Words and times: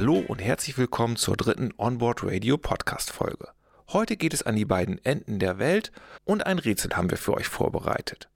Hallo 0.00 0.22
und 0.28 0.38
herzlich 0.38 0.78
willkommen 0.78 1.16
zur 1.16 1.36
dritten 1.36 1.74
Onboard 1.76 2.22
Radio 2.22 2.56
Podcast 2.56 3.10
Folge. 3.10 3.48
Heute 3.88 4.16
geht 4.16 4.32
es 4.32 4.44
an 4.44 4.54
die 4.54 4.64
beiden 4.64 5.04
Enden 5.04 5.40
der 5.40 5.58
Welt 5.58 5.90
und 6.24 6.46
ein 6.46 6.60
Rätsel 6.60 6.92
haben 6.94 7.10
wir 7.10 7.18
für 7.18 7.34
euch 7.34 7.48
vorbereitet. 7.48 8.28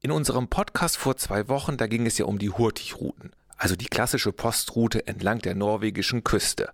In 0.00 0.12
unserem 0.12 0.48
Podcast 0.48 0.96
vor 0.96 1.18
zwei 1.18 1.46
Wochen, 1.48 1.76
da 1.76 1.88
ging 1.88 2.06
es 2.06 2.16
ja 2.16 2.24
um 2.24 2.38
die 2.38 2.48
Hurtigruten, 2.48 3.32
also 3.58 3.76
die 3.76 3.84
klassische 3.84 4.32
Postroute 4.32 5.06
entlang 5.06 5.40
der 5.40 5.54
norwegischen 5.54 6.24
Küste. 6.24 6.70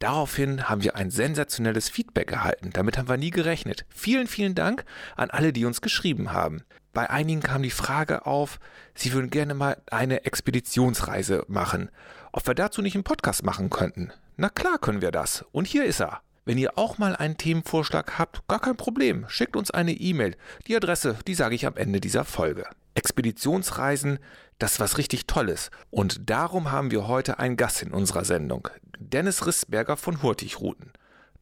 Daraufhin 0.00 0.68
haben 0.68 0.82
wir 0.82 0.96
ein 0.96 1.12
sensationelles 1.12 1.88
Feedback 1.88 2.32
erhalten. 2.32 2.70
Damit 2.72 2.98
haben 2.98 3.08
wir 3.08 3.16
nie 3.16 3.30
gerechnet. 3.30 3.86
Vielen, 3.88 4.26
vielen 4.26 4.56
Dank 4.56 4.84
an 5.14 5.30
alle, 5.30 5.52
die 5.52 5.64
uns 5.64 5.80
geschrieben 5.80 6.32
haben. 6.32 6.64
Bei 6.96 7.10
einigen 7.10 7.42
kam 7.42 7.62
die 7.62 7.70
Frage 7.70 8.24
auf, 8.24 8.58
sie 8.94 9.12
würden 9.12 9.28
gerne 9.28 9.52
mal 9.52 9.76
eine 9.90 10.24
Expeditionsreise 10.24 11.44
machen. 11.46 11.90
Ob 12.32 12.46
wir 12.46 12.54
dazu 12.54 12.80
nicht 12.80 12.94
einen 12.94 13.04
Podcast 13.04 13.44
machen 13.44 13.68
könnten? 13.68 14.12
Na 14.38 14.48
klar 14.48 14.78
können 14.78 15.02
wir 15.02 15.10
das. 15.10 15.44
Und 15.52 15.66
hier 15.66 15.84
ist 15.84 16.00
er. 16.00 16.22
Wenn 16.46 16.56
ihr 16.56 16.78
auch 16.78 16.96
mal 16.96 17.14
einen 17.14 17.36
Themenvorschlag 17.36 18.18
habt, 18.18 18.48
gar 18.48 18.60
kein 18.60 18.78
Problem. 18.78 19.26
Schickt 19.28 19.56
uns 19.56 19.70
eine 19.70 19.92
E-Mail. 19.92 20.38
Die 20.68 20.74
Adresse, 20.74 21.18
die 21.26 21.34
sage 21.34 21.54
ich 21.54 21.66
am 21.66 21.76
Ende 21.76 22.00
dieser 22.00 22.24
Folge. 22.24 22.64
Expeditionsreisen, 22.94 24.18
das 24.58 24.72
ist 24.72 24.80
was 24.80 24.96
richtig 24.96 25.26
Tolles. 25.26 25.70
Und 25.90 26.30
darum 26.30 26.72
haben 26.72 26.90
wir 26.90 27.06
heute 27.06 27.38
einen 27.38 27.58
Gast 27.58 27.82
in 27.82 27.92
unserer 27.92 28.24
Sendung. 28.24 28.70
Dennis 28.98 29.44
Rissberger 29.44 29.98
von 29.98 30.22
Hurtigruten. 30.22 30.92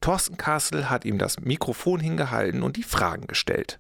Thorsten 0.00 0.36
Kassel 0.36 0.90
hat 0.90 1.04
ihm 1.04 1.18
das 1.18 1.38
Mikrofon 1.38 2.00
hingehalten 2.00 2.64
und 2.64 2.76
die 2.76 2.82
Fragen 2.82 3.28
gestellt. 3.28 3.78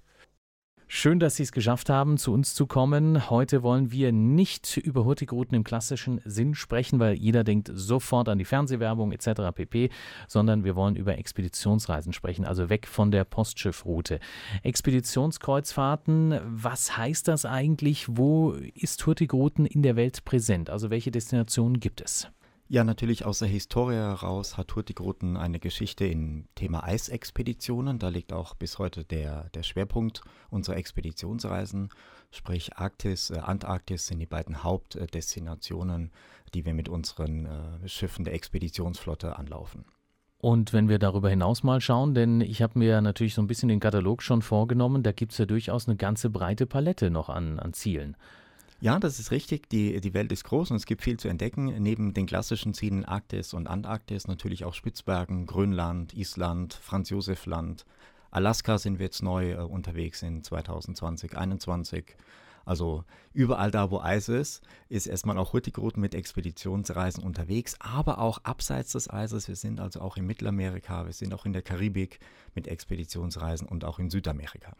Schön, 0.96 1.18
dass 1.18 1.34
Sie 1.34 1.42
es 1.42 1.50
geschafft 1.50 1.90
haben, 1.90 2.18
zu 2.18 2.32
uns 2.32 2.54
zu 2.54 2.68
kommen. 2.68 3.28
Heute 3.28 3.64
wollen 3.64 3.90
wir 3.90 4.12
nicht 4.12 4.76
über 4.76 5.04
Hurtigruten 5.04 5.56
im 5.56 5.64
klassischen 5.64 6.20
Sinn 6.24 6.54
sprechen, 6.54 7.00
weil 7.00 7.14
jeder 7.14 7.42
denkt 7.42 7.68
sofort 7.74 8.28
an 8.28 8.38
die 8.38 8.44
Fernsehwerbung 8.44 9.10
etc. 9.10 9.50
pp, 9.52 9.90
sondern 10.28 10.62
wir 10.62 10.76
wollen 10.76 10.94
über 10.94 11.18
Expeditionsreisen 11.18 12.12
sprechen, 12.12 12.44
also 12.44 12.70
weg 12.70 12.86
von 12.86 13.10
der 13.10 13.24
Postschiffroute. 13.24 14.20
Expeditionskreuzfahrten, 14.62 16.38
was 16.44 16.96
heißt 16.96 17.26
das 17.26 17.44
eigentlich? 17.44 18.06
Wo 18.08 18.52
ist 18.52 19.04
Hurtigruten 19.04 19.66
in 19.66 19.82
der 19.82 19.96
Welt 19.96 20.24
präsent? 20.24 20.70
Also 20.70 20.90
welche 20.90 21.10
Destinationen 21.10 21.80
gibt 21.80 22.02
es? 22.02 22.28
Ja, 22.66 22.82
natürlich 22.82 23.26
aus 23.26 23.40
der 23.40 23.48
Historie 23.48 23.94
heraus 23.94 24.56
hat 24.56 24.74
Hurtigruten 24.74 25.36
eine 25.36 25.60
Geschichte 25.60 26.06
im 26.06 26.48
Thema 26.54 26.82
Eisexpeditionen. 26.84 27.98
Da 27.98 28.08
liegt 28.08 28.32
auch 28.32 28.54
bis 28.54 28.78
heute 28.78 29.04
der, 29.04 29.50
der 29.50 29.62
Schwerpunkt 29.62 30.22
unserer 30.48 30.76
Expeditionsreisen. 30.76 31.90
Sprich 32.30 32.76
Arktis, 32.76 33.28
äh, 33.30 33.38
Antarktis 33.38 34.06
sind 34.06 34.18
die 34.18 34.26
beiden 34.26 34.64
Hauptdestinationen, 34.64 36.10
die 36.54 36.64
wir 36.64 36.72
mit 36.72 36.88
unseren 36.88 37.46
äh, 37.46 37.88
Schiffen 37.88 38.24
der 38.24 38.32
Expeditionsflotte 38.32 39.38
anlaufen. 39.38 39.84
Und 40.38 40.72
wenn 40.72 40.88
wir 40.88 40.98
darüber 40.98 41.28
hinaus 41.28 41.62
mal 41.62 41.82
schauen, 41.82 42.14
denn 42.14 42.40
ich 42.40 42.62
habe 42.62 42.78
mir 42.78 43.00
natürlich 43.02 43.34
so 43.34 43.42
ein 43.42 43.46
bisschen 43.46 43.68
den 43.68 43.80
Katalog 43.80 44.22
schon 44.22 44.42
vorgenommen, 44.42 45.02
da 45.02 45.12
gibt 45.12 45.32
es 45.32 45.38
ja 45.38 45.46
durchaus 45.46 45.86
eine 45.86 45.96
ganze 45.96 46.30
breite 46.30 46.66
Palette 46.66 47.10
noch 47.10 47.28
an, 47.28 47.58
an 47.58 47.74
Zielen. 47.74 48.16
Ja, 48.84 48.98
das 48.98 49.18
ist 49.18 49.30
richtig. 49.30 49.70
Die, 49.70 49.98
die 50.02 50.12
Welt 50.12 50.30
ist 50.30 50.44
groß 50.44 50.70
und 50.70 50.76
es 50.76 50.84
gibt 50.84 51.00
viel 51.00 51.18
zu 51.18 51.28
entdecken. 51.28 51.74
Neben 51.82 52.12
den 52.12 52.26
klassischen 52.26 52.74
Zielen 52.74 53.06
Arktis 53.06 53.54
und 53.54 53.66
Antarktis 53.66 54.28
natürlich 54.28 54.66
auch 54.66 54.74
Spitzbergen, 54.74 55.46
Grönland, 55.46 56.12
Island, 56.12 56.74
Franz 56.74 57.08
Josef 57.08 57.46
Land. 57.46 57.86
Alaska 58.30 58.76
sind 58.76 58.98
wir 58.98 59.06
jetzt 59.06 59.22
neu 59.22 59.52
äh, 59.52 59.56
unterwegs 59.56 60.20
in 60.20 60.44
2020, 60.44 61.30
2021. 61.30 62.14
Also 62.66 63.04
überall 63.32 63.70
da, 63.70 63.90
wo 63.90 64.00
Eis 64.00 64.28
ist, 64.28 64.62
ist 64.90 65.06
erstmal 65.06 65.38
auch 65.38 65.54
Hurtigruten 65.54 66.02
mit 66.02 66.14
Expeditionsreisen 66.14 67.24
unterwegs, 67.24 67.76
aber 67.80 68.18
auch 68.18 68.36
abseits 68.42 68.92
des 68.92 69.08
Eises. 69.08 69.48
Wir 69.48 69.56
sind 69.56 69.80
also 69.80 70.02
auch 70.02 70.18
in 70.18 70.26
Mittelamerika, 70.26 71.06
wir 71.06 71.14
sind 71.14 71.32
auch 71.32 71.46
in 71.46 71.54
der 71.54 71.62
Karibik 71.62 72.18
mit 72.54 72.68
Expeditionsreisen 72.68 73.66
und 73.66 73.82
auch 73.82 73.98
in 73.98 74.10
Südamerika. 74.10 74.76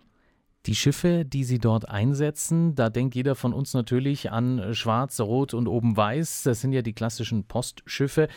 Die 0.67 0.75
Schiffe, 0.75 1.27
die 1.27 1.45
Sie 1.45 1.59
dort 1.59 1.91
einsetzen, 1.91 2.75
da 2.75 2.89
denkt 2.89 3.15
jeder 3.15 3.35
von 3.35 3.53
uns 3.53 3.75
natürlich 3.75 4.33
an 4.33 4.75
Schwarz, 4.75 5.21
Rot 5.21 5.53
und 5.53 5.69
oben 5.69 5.95
Weiß. 5.95 6.43
Das 6.45 6.63
sind 6.63 6.73
ja 6.73 6.81
die 6.81 6.95
klassischen 6.95 7.45
Postschiffe, 7.45 8.29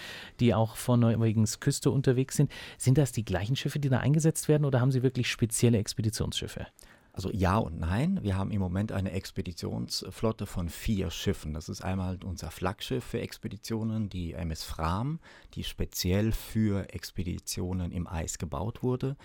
die 0.42 0.54
auch 0.54 0.76
von 0.76 1.00
Norwegens 1.00 1.62
Küste 1.62 1.90
unterwegs 1.90 2.36
sind. 2.36 2.52
Sind 2.78 2.98
das 2.98 3.14
die 3.14 3.24
gleichen 3.24 3.56
Schiffe, 3.56 3.80
die 3.80 3.88
da 3.88 4.00
eingesetzt 4.00 4.50
werden 4.50 4.66
oder 4.66 4.82
haben 4.82 4.92
Sie 4.92 5.04
wirklich 5.04 5.32
spezielle 5.32 5.78
Expeditionsschiffe? 5.78 6.68
Also 7.14 7.32
ja 7.32 7.58
und 7.58 7.80
nein. 7.80 8.20
Wir 8.22 8.36
haben 8.36 8.52
im 8.52 8.60
Moment 8.60 8.92
eine 8.92 9.12
Expeditionsflotte 9.12 10.46
von 10.46 10.68
vier 10.68 11.10
Schiffen. 11.10 11.54
Das 11.54 11.70
ist 11.70 11.82
einmal 11.82 12.20
unser 12.26 12.52
Flaggschiff 12.52 13.06
für 13.06 13.22
Expeditionen, 13.22 14.10
die 14.10 14.34
MS 14.34 14.66
Fram, 14.66 15.20
die 15.54 15.64
speziell 15.64 16.34
für 16.34 16.94
Expeditionen 16.94 17.94
im 17.94 18.06
Eis 18.06 18.38
gebaut 18.38 18.84
wurde 18.84 19.16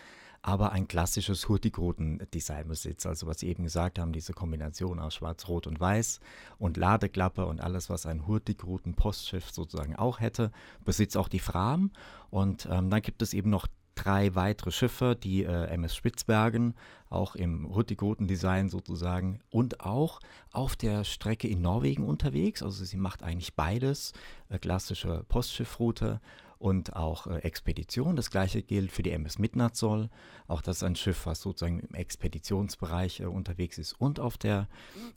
aber 0.42 0.72
ein 0.72 0.88
klassisches 0.88 1.48
Hurtigruten-Design 1.48 2.66
besitzt. 2.66 3.06
Also 3.06 3.28
was 3.28 3.38
Sie 3.38 3.48
eben 3.48 3.62
gesagt 3.62 3.98
haben, 3.98 4.12
diese 4.12 4.32
Kombination 4.32 4.98
aus 4.98 5.14
Schwarz, 5.14 5.46
Rot 5.48 5.68
und 5.68 5.78
Weiß 5.78 6.18
und 6.58 6.76
Ladeklappe 6.76 7.46
und 7.46 7.60
alles, 7.60 7.88
was 7.88 8.06
ein 8.06 8.26
Hurtigruten-Postschiff 8.26 9.50
sozusagen 9.52 9.94
auch 9.94 10.18
hätte, 10.18 10.50
besitzt 10.84 11.16
auch 11.16 11.28
die 11.28 11.38
Fram. 11.38 11.92
Und 12.30 12.66
ähm, 12.70 12.90
dann 12.90 13.02
gibt 13.02 13.22
es 13.22 13.34
eben 13.34 13.50
noch 13.50 13.68
drei 13.94 14.34
weitere 14.34 14.72
Schiffe, 14.72 15.16
die 15.20 15.44
äh, 15.44 15.66
MS 15.66 15.94
Spitzbergen, 15.94 16.74
auch 17.08 17.36
im 17.36 17.72
Hurtigruten-Design 17.72 18.68
sozusagen 18.68 19.40
und 19.50 19.80
auch 19.80 20.20
auf 20.50 20.76
der 20.76 21.04
Strecke 21.04 21.46
in 21.46 21.60
Norwegen 21.60 22.04
unterwegs. 22.04 22.62
Also 22.62 22.84
sie 22.84 22.96
macht 22.96 23.22
eigentlich 23.22 23.54
beides, 23.54 24.12
äh, 24.48 24.58
klassische 24.58 25.24
Postschiffroute 25.28 26.20
und 26.62 26.94
auch 26.94 27.26
äh, 27.26 27.38
Expedition. 27.38 28.14
Das 28.14 28.30
gleiche 28.30 28.62
gilt 28.62 28.92
für 28.92 29.02
die 29.02 29.10
MS 29.10 29.38
Midnatsoll. 29.38 30.08
Auch 30.46 30.62
das 30.62 30.78
ist 30.78 30.82
ein 30.84 30.96
Schiff, 30.96 31.26
was 31.26 31.40
sozusagen 31.40 31.80
im 31.80 31.94
Expeditionsbereich 31.94 33.20
äh, 33.20 33.24
unterwegs 33.24 33.78
ist 33.78 33.94
und 33.94 34.20
auf 34.20 34.38
der 34.38 34.68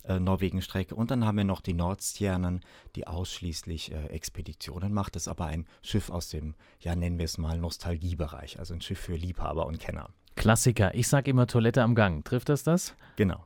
äh, 0.06 0.19
Norwegen-Strecke. 0.19 0.95
Und 0.95 1.11
dann 1.11 1.25
haben 1.25 1.38
wir 1.38 1.44
noch 1.44 1.61
die 1.61 1.73
Nordstjernen, 1.73 2.61
die 2.95 3.06
ausschließlich 3.06 3.91
äh, 3.91 4.07
Expeditionen 4.07 4.91
macht. 4.91 5.16
Das 5.16 5.23
ist 5.23 5.28
aber 5.28 5.45
ein 5.45 5.67
Schiff 5.83 6.09
aus 6.09 6.29
dem, 6.29 6.56
ja 6.79 6.95
nennen 6.95 7.19
wir 7.19 7.25
es 7.25 7.38
mal, 7.38 7.59
Nostalgiebereich. 7.59 8.57
Also 8.57 8.73
ein 8.73 8.81
Schiff 8.81 9.00
für 9.00 9.16
Liebhaber 9.16 9.67
und 9.67 9.79
Kenner. 9.79 10.09
Klassiker. 10.35 10.94
Ich 10.95 11.07
sage 11.07 11.31
immer 11.31 11.47
Toilette 11.47 11.83
am 11.83 11.95
Gang. 11.95 12.25
Trifft 12.25 12.50
das 12.50 12.63
das? 12.63 12.95
Genau. 13.16 13.45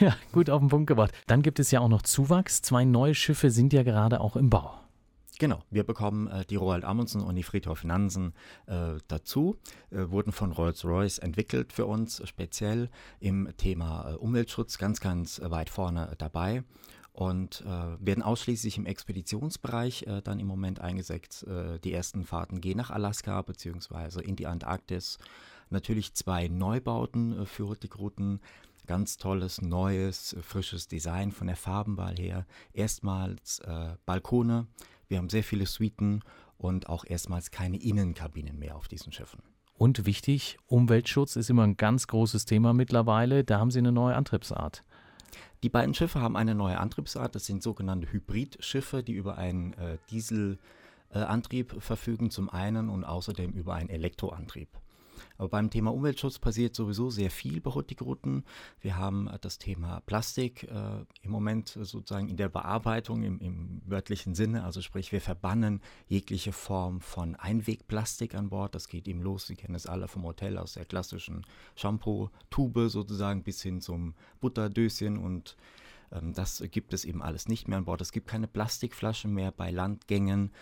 ja, 0.00 0.16
gut 0.32 0.50
auf 0.50 0.58
den 0.58 0.68
Punkt 0.68 0.88
gebracht. 0.88 1.12
Dann 1.28 1.42
gibt 1.42 1.60
es 1.60 1.70
ja 1.70 1.78
auch 1.78 1.88
noch 1.88 2.02
Zuwachs. 2.02 2.62
Zwei 2.62 2.84
neue 2.84 3.14
Schiffe 3.14 3.50
sind 3.50 3.72
ja 3.72 3.84
gerade 3.84 4.20
auch 4.20 4.34
im 4.34 4.50
Bau. 4.50 4.83
Genau, 5.44 5.62
wir 5.68 5.84
bekommen 5.84 6.26
äh, 6.28 6.46
die 6.46 6.56
Roald 6.56 6.84
Amundsen 6.84 7.20
und 7.20 7.34
die 7.34 7.42
Friedhof 7.42 7.84
Nansen 7.84 8.32
äh, 8.64 8.94
dazu, 9.08 9.58
äh, 9.90 10.08
wurden 10.08 10.32
von 10.32 10.52
Rolls-Royce 10.52 11.18
entwickelt 11.18 11.70
für 11.74 11.84
uns, 11.84 12.26
speziell 12.26 12.88
im 13.20 13.54
Thema 13.58 14.12
äh, 14.12 14.14
Umweltschutz, 14.14 14.78
ganz, 14.78 15.00
ganz 15.00 15.42
weit 15.44 15.68
vorne 15.68 16.14
dabei 16.16 16.64
und 17.12 17.60
äh, 17.60 17.66
werden 18.00 18.22
ausschließlich 18.22 18.78
im 18.78 18.86
Expeditionsbereich 18.86 20.06
äh, 20.06 20.22
dann 20.22 20.40
im 20.40 20.46
Moment 20.46 20.80
eingesetzt. 20.80 21.44
die 21.84 21.92
ersten 21.92 22.24
Fahrten 22.24 22.62
gehen 22.62 22.78
nach 22.78 22.88
Alaska 22.88 23.42
bzw. 23.42 24.22
in 24.22 24.36
die 24.36 24.46
Antarktis. 24.46 25.18
Natürlich 25.68 26.14
zwei 26.14 26.48
Neubauten 26.48 27.44
für 27.44 27.66
Hurtigruten 27.66 28.40
ganz 28.86 29.18
tolles, 29.18 29.60
neues, 29.60 30.36
frisches 30.40 30.88
Design 30.88 31.32
von 31.32 31.48
der 31.48 31.56
Farbenwahl 31.56 32.16
her. 32.16 32.46
Erstmals 32.72 33.58
äh, 33.60 33.96
Balkone 34.06 34.68
wir 35.08 35.18
haben 35.18 35.28
sehr 35.28 35.44
viele 35.44 35.66
Suiten 35.66 36.22
und 36.56 36.88
auch 36.88 37.04
erstmals 37.06 37.50
keine 37.50 37.80
Innenkabinen 37.80 38.58
mehr 38.58 38.76
auf 38.76 38.88
diesen 38.88 39.12
Schiffen. 39.12 39.42
Und 39.76 40.06
wichtig, 40.06 40.56
Umweltschutz 40.66 41.36
ist 41.36 41.50
immer 41.50 41.64
ein 41.64 41.76
ganz 41.76 42.06
großes 42.06 42.44
Thema 42.44 42.72
mittlerweile. 42.72 43.42
Da 43.44 43.58
haben 43.58 43.70
Sie 43.70 43.80
eine 43.80 43.92
neue 43.92 44.14
Antriebsart. 44.14 44.84
Die 45.64 45.68
beiden 45.68 45.94
Schiffe 45.94 46.20
haben 46.20 46.36
eine 46.36 46.54
neue 46.54 46.78
Antriebsart. 46.78 47.34
Das 47.34 47.46
sind 47.46 47.62
sogenannte 47.62 48.12
Hybridschiffe, 48.12 49.02
die 49.02 49.14
über 49.14 49.36
einen 49.36 49.72
äh, 49.74 49.98
Dieselantrieb 50.10 51.82
verfügen 51.82 52.30
zum 52.30 52.50
einen 52.50 52.88
und 52.88 53.04
außerdem 53.04 53.50
über 53.52 53.74
einen 53.74 53.88
Elektroantrieb. 53.88 54.68
Aber 55.38 55.48
beim 55.48 55.70
Thema 55.70 55.92
Umweltschutz 55.92 56.38
passiert 56.38 56.74
sowieso 56.74 57.10
sehr 57.10 57.30
viel 57.30 57.60
bei 57.60 57.70
Hurtigruten. 57.70 58.44
Wir 58.80 58.96
haben 58.96 59.28
äh, 59.28 59.38
das 59.40 59.58
Thema 59.58 60.00
Plastik 60.06 60.64
äh, 60.64 61.04
im 61.22 61.30
Moment 61.30 61.68
sozusagen 61.68 62.28
in 62.28 62.36
der 62.36 62.48
Bearbeitung 62.48 63.22
im, 63.22 63.38
im, 63.40 63.82
wörtlichen 63.86 64.34
Sinne. 64.34 64.64
Also 64.64 64.82
sprich, 64.82 65.12
wir 65.12 65.20
verbannen 65.20 65.80
jegliche 66.08 66.52
Form 66.52 67.00
von 67.00 67.34
Einwegplastik 67.36 68.34
an 68.34 68.48
Bord. 68.50 68.74
Das 68.74 68.88
geht 68.88 69.08
eben 69.08 69.22
los. 69.22 69.46
Sie 69.46 69.56
kennen 69.56 69.74
es 69.74 69.86
alle 69.86 70.08
vom 70.08 70.24
Hotel 70.24 70.58
aus 70.58 70.74
der 70.74 70.84
klassischen 70.84 71.46
Shampoo-Tube 71.76 72.88
sozusagen 72.88 73.42
bis 73.42 73.62
hin 73.62 73.80
zum 73.80 74.14
Butterdöschen 74.40 75.18
und 75.18 75.56
das 76.10 76.62
gibt 76.70 76.94
es 76.94 77.04
eben 77.04 77.22
alles 77.22 77.48
nicht 77.48 77.68
mehr 77.68 77.78
an 77.78 77.84
Bord. 77.84 78.00
Es 78.00 78.12
gibt 78.12 78.26
keine 78.26 78.46
Plastikflaschen 78.46 79.32
mehr 79.32 79.50
bei 79.50 79.70
Landgängen. 79.70 80.52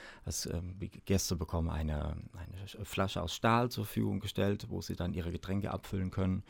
Ähm, 0.51 0.79
die 0.79 0.89
Gäste 0.89 1.37
bekommen 1.37 1.71
eine, 1.71 2.17
eine 2.35 2.85
Flasche 2.85 3.23
aus 3.23 3.35
Stahl 3.35 3.71
zur 3.71 3.85
Verfügung 3.85 4.21
gestellt, 4.21 4.67
wo 4.69 4.81
sie 4.81 4.97
dann 4.97 5.15
ihre 5.15 5.33
Getränke 5.33 5.71
abfüllen 5.71 6.11
können. 6.11 6.43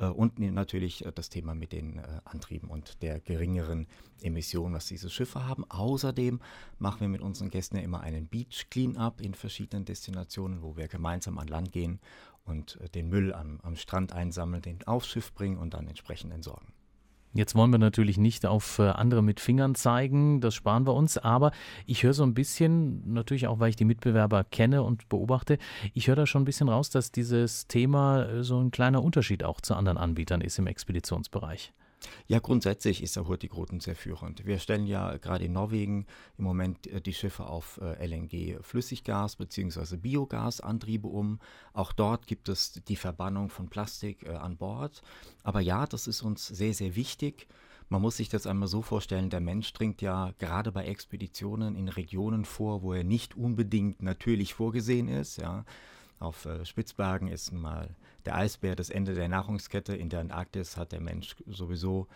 Äh, 0.00 0.06
und 0.06 0.38
natürlich 0.38 1.04
äh, 1.04 1.12
das 1.14 1.28
Thema 1.28 1.54
mit 1.54 1.72
den 1.72 1.98
äh, 1.98 2.20
Antrieben 2.24 2.68
und 2.70 3.02
der 3.02 3.20
geringeren 3.20 3.86
Emissionen, 4.22 4.74
was 4.74 4.86
diese 4.86 5.10
Schiffe 5.10 5.46
haben. 5.46 5.64
Außerdem 5.70 6.40
machen 6.78 7.00
wir 7.00 7.08
mit 7.08 7.20
unseren 7.20 7.50
Gästen 7.50 7.76
ja 7.76 7.82
immer 7.82 8.00
einen 8.00 8.26
Beach 8.26 8.66
Cleanup 8.70 9.20
in 9.20 9.34
verschiedenen 9.34 9.84
Destinationen, 9.84 10.62
wo 10.62 10.76
wir 10.76 10.88
gemeinsam 10.88 11.38
an 11.38 11.48
Land 11.48 11.72
gehen 11.72 12.00
und 12.44 12.78
den 12.94 13.08
Müll 13.08 13.34
am, 13.34 13.60
am 13.62 13.76
Strand 13.76 14.12
einsammeln, 14.12 14.62
den 14.62 14.86
aufs 14.86 15.08
Schiff 15.08 15.32
bringen 15.34 15.58
und 15.58 15.74
dann 15.74 15.86
entsprechend 15.86 16.32
entsorgen. 16.32 16.72
Jetzt 17.32 17.54
wollen 17.54 17.70
wir 17.70 17.78
natürlich 17.78 18.18
nicht 18.18 18.44
auf 18.44 18.80
andere 18.80 19.22
mit 19.22 19.38
Fingern 19.38 19.76
zeigen, 19.76 20.40
das 20.40 20.54
sparen 20.54 20.84
wir 20.84 20.94
uns, 20.94 21.16
aber 21.16 21.52
ich 21.86 22.02
höre 22.02 22.12
so 22.12 22.24
ein 22.24 22.34
bisschen, 22.34 23.12
natürlich 23.12 23.46
auch, 23.46 23.60
weil 23.60 23.70
ich 23.70 23.76
die 23.76 23.84
Mitbewerber 23.84 24.42
kenne 24.42 24.82
und 24.82 25.08
beobachte, 25.08 25.58
ich 25.94 26.08
höre 26.08 26.16
da 26.16 26.26
schon 26.26 26.42
ein 26.42 26.46
bisschen 26.46 26.68
raus, 26.68 26.90
dass 26.90 27.12
dieses 27.12 27.68
Thema 27.68 28.42
so 28.42 28.58
ein 28.60 28.72
kleiner 28.72 29.04
Unterschied 29.04 29.44
auch 29.44 29.60
zu 29.60 29.76
anderen 29.76 29.98
Anbietern 29.98 30.40
ist 30.40 30.58
im 30.58 30.66
Expeditionsbereich. 30.66 31.72
Ja, 32.26 32.38
grundsätzlich 32.38 33.02
ist 33.02 33.16
der 33.16 33.26
Hurtigruten 33.26 33.80
sehr 33.80 33.96
führend. 33.96 34.46
Wir 34.46 34.58
stellen 34.58 34.86
ja 34.86 35.16
gerade 35.18 35.44
in 35.44 35.52
Norwegen 35.52 36.06
im 36.38 36.44
Moment 36.44 36.86
äh, 36.86 37.00
die 37.00 37.12
Schiffe 37.12 37.46
auf 37.46 37.80
äh, 37.82 38.06
LNG-Flüssiggas 38.06 39.36
bzw. 39.36 39.96
Biogasantriebe 39.96 41.08
um. 41.08 41.40
Auch 41.72 41.92
dort 41.92 42.26
gibt 42.26 42.48
es 42.48 42.72
die 42.72 42.96
Verbannung 42.96 43.50
von 43.50 43.68
Plastik 43.68 44.22
äh, 44.24 44.30
an 44.30 44.56
Bord. 44.56 45.02
Aber 45.42 45.60
ja, 45.60 45.86
das 45.86 46.06
ist 46.06 46.22
uns 46.22 46.46
sehr, 46.46 46.74
sehr 46.74 46.96
wichtig. 46.96 47.46
Man 47.88 48.02
muss 48.02 48.16
sich 48.16 48.28
das 48.28 48.46
einmal 48.46 48.68
so 48.68 48.82
vorstellen, 48.82 49.30
der 49.30 49.40
Mensch 49.40 49.72
dringt 49.72 50.00
ja 50.00 50.32
gerade 50.38 50.70
bei 50.70 50.86
Expeditionen 50.86 51.74
in 51.74 51.88
Regionen 51.88 52.44
vor, 52.44 52.82
wo 52.82 52.92
er 52.92 53.02
nicht 53.02 53.36
unbedingt 53.36 54.00
natürlich 54.00 54.54
vorgesehen 54.54 55.08
ist. 55.08 55.38
Ja. 55.38 55.64
Auf 56.20 56.46
Spitzbergen 56.62 57.26
ist 57.26 57.50
mal 57.50 57.96
der 58.26 58.36
Eisbär 58.36 58.76
das 58.76 58.90
Ende 58.90 59.14
der 59.14 59.28
Nahrungskette. 59.28 59.94
In 59.94 60.08
der 60.08 60.20
Antarktis 60.20 60.76
hat 60.76 60.92
der 60.92 61.00
Mensch 61.00 61.36
sowieso 61.46 62.06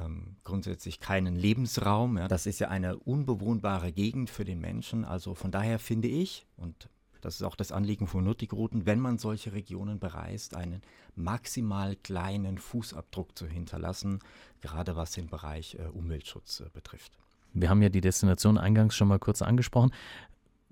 ähm, 0.00 0.36
grundsätzlich 0.44 1.00
keinen 1.00 1.36
Lebensraum. 1.36 2.18
Ja. 2.18 2.28
Das 2.28 2.46
ist 2.46 2.58
ja 2.58 2.68
eine 2.68 2.96
unbewohnbare 2.96 3.92
Gegend 3.92 4.30
für 4.30 4.44
den 4.44 4.60
Menschen. 4.60 5.04
Also 5.04 5.34
von 5.34 5.50
daher 5.50 5.78
finde 5.78 6.08
ich, 6.08 6.46
und 6.56 6.88
das 7.20 7.36
ist 7.36 7.42
auch 7.42 7.56
das 7.56 7.72
Anliegen 7.72 8.06
von 8.06 8.24
Nuttigrouten, 8.24 8.84
wenn 8.86 9.00
man 9.00 9.18
solche 9.18 9.52
Regionen 9.52 9.98
bereist, 9.98 10.56
einen 10.56 10.82
maximal 11.16 11.96
kleinen 11.96 12.58
Fußabdruck 12.58 13.38
zu 13.38 13.46
hinterlassen, 13.46 14.18
gerade 14.60 14.96
was 14.96 15.12
den 15.12 15.28
Bereich 15.28 15.76
äh, 15.76 15.86
Umweltschutz 15.86 16.60
äh, 16.60 16.68
betrifft. 16.72 17.12
Wir 17.54 17.70
haben 17.70 17.82
ja 17.82 17.88
die 17.88 18.00
Destination 18.00 18.58
eingangs 18.58 18.96
schon 18.96 19.08
mal 19.08 19.20
kurz 19.20 19.40
angesprochen. 19.40 19.92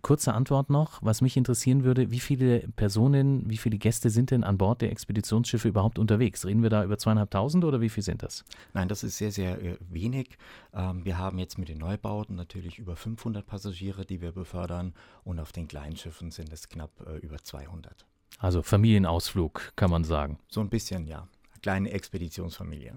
Kurze 0.03 0.35
Antwort 0.35 0.69
noch, 0.69 0.99
was 1.01 1.21
mich 1.21 1.37
interessieren 1.37 1.85
würde, 1.85 2.11
wie 2.11 2.19
viele 2.19 2.67
Personen, 2.75 3.49
wie 3.49 3.57
viele 3.57 3.79
Gäste 3.79 4.11
sind 4.11 4.33
denn 4.33 4.43
an 4.43 4.59
Bord 4.59 4.83
der 4.83 4.91
Expeditionsschiffe 4.91 5.69
überhaupt 5.69 5.97
unterwegs? 5.97 6.45
Reden 6.45 6.65
wir 6.65 6.71
da 6.71 6.83
über 6.83 6.99
zweieinhalbtausend 6.99 7.65
oder 7.65 7.81
wie 7.81 7.89
viel 7.89 8.03
sind 8.03 8.25
das? 8.25 8.45
Nein, 8.75 8.89
das 8.89 9.05
ist 9.05 9.19
sehr, 9.19 9.31
sehr 9.31 9.63
äh, 9.63 9.77
wenig. 9.89 10.37
Ähm, 10.75 11.05
wir 11.05 11.19
haben 11.19 11.39
jetzt 11.39 11.57
mit 11.57 11.69
den 11.69 11.79
Neubauten 11.79 12.35
natürlich 12.35 12.81
über 12.81 12.97
500 12.97 13.47
Passagiere, 13.47 14.05
die 14.05 14.21
wir 14.21 14.33
befördern 14.33 14.93
und 15.23 15.39
auf 15.39 15.53
den 15.53 15.69
kleinen 15.69 15.97
Schiffen 15.97 16.33
sind 16.33 16.53
es 16.53 16.69
knapp 16.69 16.91
äh, 17.07 17.19
über 17.19 17.39
200. 17.39 18.05
Also 18.39 18.63
Familienausflug, 18.63 19.73
kann 19.77 19.91
man 19.91 20.03
sagen. 20.03 20.41
So 20.49 20.61
ein 20.61 20.69
bisschen, 20.69 21.07
ja. 21.07 21.29
Kleine 21.63 21.93
Expeditionsfamilie. 21.93 22.93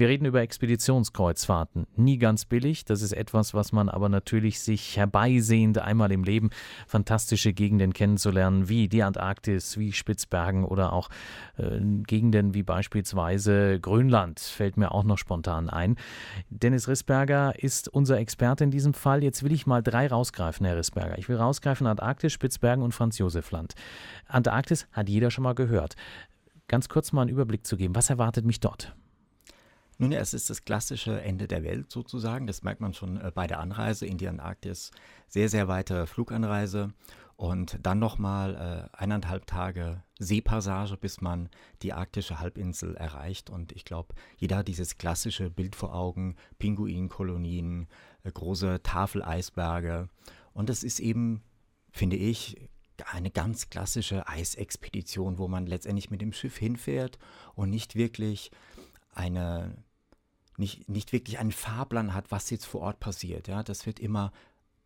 Wir 0.00 0.08
reden 0.08 0.24
über 0.24 0.40
Expeditionskreuzfahrten. 0.40 1.86
Nie 1.94 2.16
ganz 2.16 2.46
billig. 2.46 2.86
Das 2.86 3.02
ist 3.02 3.12
etwas, 3.12 3.52
was 3.52 3.70
man 3.70 3.90
aber 3.90 4.08
natürlich 4.08 4.60
sich 4.60 4.96
herbeisehend 4.96 5.76
einmal 5.76 6.10
im 6.10 6.24
Leben 6.24 6.48
fantastische 6.86 7.52
Gegenden 7.52 7.92
kennenzulernen, 7.92 8.70
wie 8.70 8.88
die 8.88 9.02
Antarktis, 9.02 9.76
wie 9.76 9.92
Spitzbergen 9.92 10.64
oder 10.64 10.94
auch 10.94 11.10
äh, 11.58 11.78
Gegenden 12.06 12.54
wie 12.54 12.62
beispielsweise 12.62 13.78
Grönland, 13.78 14.40
fällt 14.40 14.78
mir 14.78 14.92
auch 14.92 15.04
noch 15.04 15.18
spontan 15.18 15.68
ein. 15.68 15.96
Dennis 16.48 16.88
Rissberger 16.88 17.62
ist 17.62 17.86
unser 17.88 18.16
Experte 18.16 18.64
in 18.64 18.70
diesem 18.70 18.94
Fall. 18.94 19.22
Jetzt 19.22 19.42
will 19.42 19.52
ich 19.52 19.66
mal 19.66 19.82
drei 19.82 20.06
rausgreifen, 20.06 20.64
Herr 20.64 20.78
Rissberger. 20.78 21.18
Ich 21.18 21.28
will 21.28 21.36
rausgreifen 21.36 21.86
Antarktis, 21.86 22.32
Spitzbergen 22.32 22.82
und 22.82 22.94
Franz 22.94 23.18
Josef 23.18 23.50
Land. 23.50 23.74
Antarktis 24.28 24.88
hat 24.92 25.10
jeder 25.10 25.30
schon 25.30 25.44
mal 25.44 25.54
gehört. 25.54 25.94
Ganz 26.68 26.88
kurz 26.88 27.12
mal 27.12 27.20
einen 27.20 27.30
Überblick 27.30 27.66
zu 27.66 27.76
geben. 27.76 27.94
Was 27.94 28.08
erwartet 28.08 28.46
mich 28.46 28.60
dort? 28.60 28.96
Nun 30.00 30.12
ja, 30.12 30.20
es 30.20 30.32
ist 30.32 30.48
das 30.48 30.64
klassische 30.64 31.20
Ende 31.20 31.46
der 31.46 31.62
Welt 31.62 31.92
sozusagen. 31.92 32.46
Das 32.46 32.62
merkt 32.62 32.80
man 32.80 32.94
schon 32.94 33.20
äh, 33.20 33.30
bei 33.34 33.46
der 33.46 33.60
Anreise 33.60 34.06
in 34.06 34.16
die 34.16 34.28
Antarktis. 34.28 34.92
Sehr, 35.28 35.50
sehr 35.50 35.68
weite 35.68 36.06
Fluganreise 36.06 36.94
und 37.36 37.78
dann 37.82 37.98
nochmal 37.98 38.88
äh, 38.94 38.96
eineinhalb 38.96 39.46
Tage 39.46 40.02
Seepassage, 40.18 40.96
bis 40.96 41.20
man 41.20 41.50
die 41.82 41.92
arktische 41.92 42.40
Halbinsel 42.40 42.96
erreicht. 42.96 43.50
Und 43.50 43.72
ich 43.72 43.84
glaube, 43.84 44.14
jeder 44.38 44.56
hat 44.56 44.68
dieses 44.68 44.96
klassische 44.96 45.50
Bild 45.50 45.76
vor 45.76 45.94
Augen: 45.94 46.36
Pinguinkolonien, 46.58 47.86
äh, 48.22 48.32
große 48.32 48.82
Tafeleisberge. 48.82 50.08
Und 50.54 50.70
das 50.70 50.82
ist 50.82 51.00
eben, 51.00 51.42
finde 51.90 52.16
ich, 52.16 52.56
eine 53.12 53.30
ganz 53.30 53.68
klassische 53.68 54.26
Eisexpedition, 54.26 55.36
wo 55.36 55.46
man 55.46 55.66
letztendlich 55.66 56.10
mit 56.10 56.22
dem 56.22 56.32
Schiff 56.32 56.56
hinfährt 56.56 57.18
und 57.54 57.68
nicht 57.68 57.96
wirklich 57.96 58.50
eine 59.12 59.76
nicht, 60.60 60.88
nicht 60.88 61.12
wirklich 61.12 61.38
einen 61.38 61.52
Fahrplan 61.52 62.14
hat, 62.14 62.30
was 62.30 62.50
jetzt 62.50 62.66
vor 62.66 62.82
Ort 62.82 63.00
passiert. 63.00 63.48
Ja, 63.48 63.64
das 63.64 63.86
wird 63.86 63.98
immer 63.98 64.32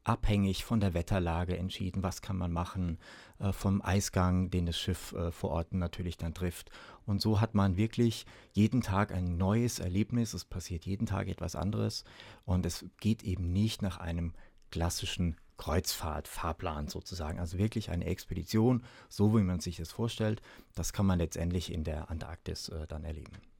abhängig 0.04 0.64
von 0.64 0.80
der 0.80 0.94
Wetterlage 0.94 1.56
entschieden, 1.56 2.02
was 2.02 2.22
kann 2.22 2.36
man 2.36 2.52
machen, 2.52 2.98
äh, 3.38 3.52
vom 3.52 3.82
Eisgang, 3.82 4.50
den 4.50 4.66
das 4.66 4.78
Schiff 4.78 5.12
äh, 5.12 5.32
vor 5.32 5.50
Ort 5.50 5.72
natürlich 5.72 6.16
dann 6.16 6.34
trifft. 6.34 6.70
Und 7.06 7.20
so 7.20 7.40
hat 7.40 7.54
man 7.54 7.76
wirklich 7.76 8.26
jeden 8.52 8.82
Tag 8.82 9.12
ein 9.12 9.36
neues 9.36 9.78
Erlebnis, 9.78 10.34
es 10.34 10.44
passiert 10.44 10.84
jeden 10.84 11.06
Tag 11.06 11.28
etwas 11.28 11.56
anderes 11.56 12.04
und 12.44 12.66
es 12.66 12.84
geht 13.00 13.22
eben 13.22 13.52
nicht 13.52 13.82
nach 13.82 13.96
einem 13.96 14.34
klassischen 14.70 15.36
Kreuzfahrt, 15.56 16.28
Fahrplan 16.28 16.88
sozusagen. 16.88 17.38
Also 17.38 17.58
wirklich 17.58 17.90
eine 17.90 18.04
Expedition, 18.04 18.82
so 19.08 19.36
wie 19.36 19.42
man 19.42 19.60
sich 19.60 19.76
das 19.76 19.92
vorstellt. 19.92 20.42
Das 20.74 20.92
kann 20.92 21.06
man 21.06 21.18
letztendlich 21.18 21.72
in 21.72 21.84
der 21.84 22.10
Antarktis 22.10 22.68
äh, 22.68 22.86
dann 22.86 23.04
erleben. 23.04 23.53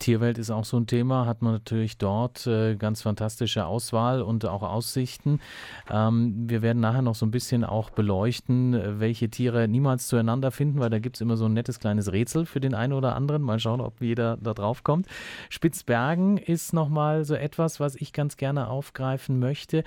Tierwelt 0.00 0.38
ist 0.38 0.50
auch 0.50 0.64
so 0.64 0.76
ein 0.76 0.86
Thema, 0.86 1.26
hat 1.26 1.42
man 1.42 1.52
natürlich 1.52 1.98
dort 1.98 2.46
äh, 2.48 2.74
ganz 2.74 3.02
fantastische 3.02 3.66
Auswahl 3.66 4.22
und 4.22 4.44
auch 4.46 4.62
Aussichten. 4.62 5.40
Ähm, 5.88 6.48
wir 6.48 6.62
werden 6.62 6.80
nachher 6.80 7.02
noch 7.02 7.14
so 7.14 7.24
ein 7.24 7.30
bisschen 7.30 7.64
auch 7.64 7.90
beleuchten, 7.90 8.98
welche 8.98 9.30
Tiere 9.30 9.68
niemals 9.68 10.08
zueinander 10.08 10.50
finden, 10.50 10.80
weil 10.80 10.90
da 10.90 10.98
gibt 10.98 11.16
es 11.16 11.20
immer 11.20 11.36
so 11.36 11.44
ein 11.44 11.52
nettes 11.52 11.78
kleines 11.78 12.10
Rätsel 12.10 12.46
für 12.46 12.60
den 12.60 12.74
einen 12.74 12.94
oder 12.94 13.14
anderen. 13.14 13.42
Mal 13.42 13.60
schauen, 13.60 13.80
ob 13.80 14.00
jeder 14.00 14.36
da 14.38 14.54
drauf 14.54 14.82
kommt. 14.82 15.06
Spitzbergen 15.50 16.38
ist 16.38 16.72
nochmal 16.72 17.24
so 17.24 17.34
etwas, 17.34 17.78
was 17.78 17.94
ich 17.94 18.12
ganz 18.12 18.36
gerne 18.36 18.68
aufgreifen 18.68 19.38
möchte 19.38 19.84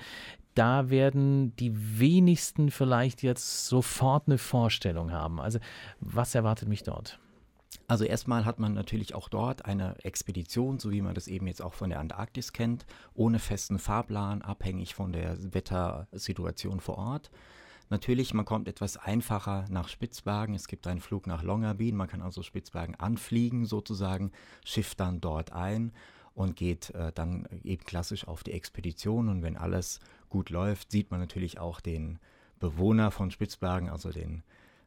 da 0.54 0.88
werden 0.88 1.54
die 1.56 1.72
wenigsten 1.98 2.70
vielleicht 2.70 3.24
jetzt 3.24 3.66
sofort 3.66 4.28
eine 4.28 4.38
Vorstellung 4.38 5.10
haben. 5.10 5.40
Also 5.40 5.58
was 5.98 6.34
erwartet 6.36 6.68
mich 6.68 6.84
dort? 6.84 7.18
Also 7.86 8.04
erstmal 8.04 8.44
hat 8.46 8.58
man 8.58 8.72
natürlich 8.72 9.14
auch 9.14 9.28
dort 9.28 9.66
eine 9.66 9.96
Expedition, 10.04 10.78
so 10.78 10.90
wie 10.90 11.02
man 11.02 11.14
das 11.14 11.28
eben 11.28 11.46
jetzt 11.46 11.60
auch 11.60 11.74
von 11.74 11.90
der 11.90 12.00
Antarktis 12.00 12.52
kennt, 12.52 12.86
ohne 13.14 13.38
festen 13.38 13.78
Fahrplan, 13.78 14.40
abhängig 14.40 14.94
von 14.94 15.12
der 15.12 15.36
Wettersituation 15.52 16.80
vor 16.80 16.96
Ort. 16.96 17.30
Natürlich, 17.90 18.32
man 18.32 18.46
kommt 18.46 18.68
etwas 18.68 18.96
einfacher 18.96 19.66
nach 19.68 19.88
Spitzbergen. 19.88 20.54
Es 20.54 20.68
gibt 20.68 20.86
einen 20.86 21.00
Flug 21.00 21.26
nach 21.26 21.42
Longyearbyen. 21.42 21.96
Man 21.96 22.08
kann 22.08 22.22
also 22.22 22.42
Spitzbergen 22.42 22.94
anfliegen 22.94 23.66
sozusagen, 23.66 24.32
schifft 24.64 25.00
dann 25.00 25.20
dort 25.20 25.52
ein 25.52 25.92
und 26.34 26.56
geht 26.56 26.90
äh, 26.90 27.12
dann 27.12 27.46
eben 27.62 27.84
klassisch 27.84 28.26
auf 28.26 28.42
die 28.42 28.52
Expedition. 28.52 29.28
Und 29.28 29.42
wenn 29.42 29.58
alles 29.58 30.00
gut 30.30 30.48
läuft, 30.48 30.90
sieht 30.90 31.10
man 31.10 31.20
natürlich 31.20 31.58
auch 31.58 31.80
den 31.80 32.18
Bewohner 32.58 33.10
von 33.10 33.30
Spitzbergen, 33.30 33.90
also 33.90 34.10
den 34.10 34.42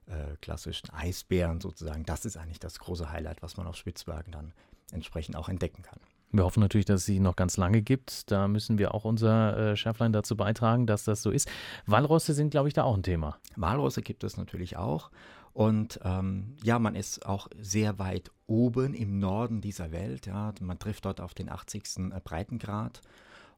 äh, 0.08 0.36
klassischen 0.42 0.90
Eisbären 0.92 1.62
sozusagen. 1.62 2.06
Das 2.06 2.26
ist 2.26 2.38
eigentlich 2.38 2.60
das 2.60 2.80
große 2.80 3.12
Highlight, 3.12 3.42
was 3.42 3.58
man 3.58 3.68
auf 3.68 3.76
Spitzbergen 3.76 4.32
dann 4.32 4.54
entsprechend 4.92 5.36
auch 5.36 5.50
entdecken 5.50 5.84
kann. 5.84 6.00
Wir 6.32 6.44
hoffen 6.44 6.60
natürlich, 6.60 6.86
dass 6.86 7.02
es 7.02 7.06
sie 7.06 7.20
noch 7.20 7.36
ganz 7.36 7.56
lange 7.58 7.82
gibt. 7.82 8.30
Da 8.32 8.48
müssen 8.48 8.78
wir 8.78 8.94
auch 8.94 9.06
unser 9.06 9.58
äh, 9.58 9.76
Schärflein 9.78 10.12
dazu 10.12 10.36
beitragen, 10.36 10.86
dass 10.86 11.06
das 11.06 11.22
so 11.22 11.32
ist. 11.32 11.50
Walrosse 11.86 12.34
sind, 12.34 12.50
glaube 12.50 12.68
ich, 12.68 12.74
da 12.74 12.84
auch 12.84 12.96
ein 12.96 13.04
Thema. 13.04 13.38
Walrosse 13.56 14.02
gibt 14.02 14.24
es 14.24 14.36
natürlich 14.36 14.76
auch. 14.76 15.10
Und 15.54 16.00
ähm, 16.04 16.56
ja, 16.64 16.80
man 16.80 16.96
ist 16.96 17.26
auch 17.26 17.48
sehr 17.60 17.98
weit 17.98 18.30
oben 18.46 18.94
im 18.94 19.20
Norden 19.20 19.62
dieser 19.62 19.92
Welt. 19.92 20.28
Ja. 20.28 20.54
Man 20.62 20.80
trifft 20.80 21.06
dort 21.06 21.22
auf 21.22 21.34
den 21.34 21.50
80. 21.50 22.12
Äh, 22.12 22.20
Breitengrad. 22.24 23.02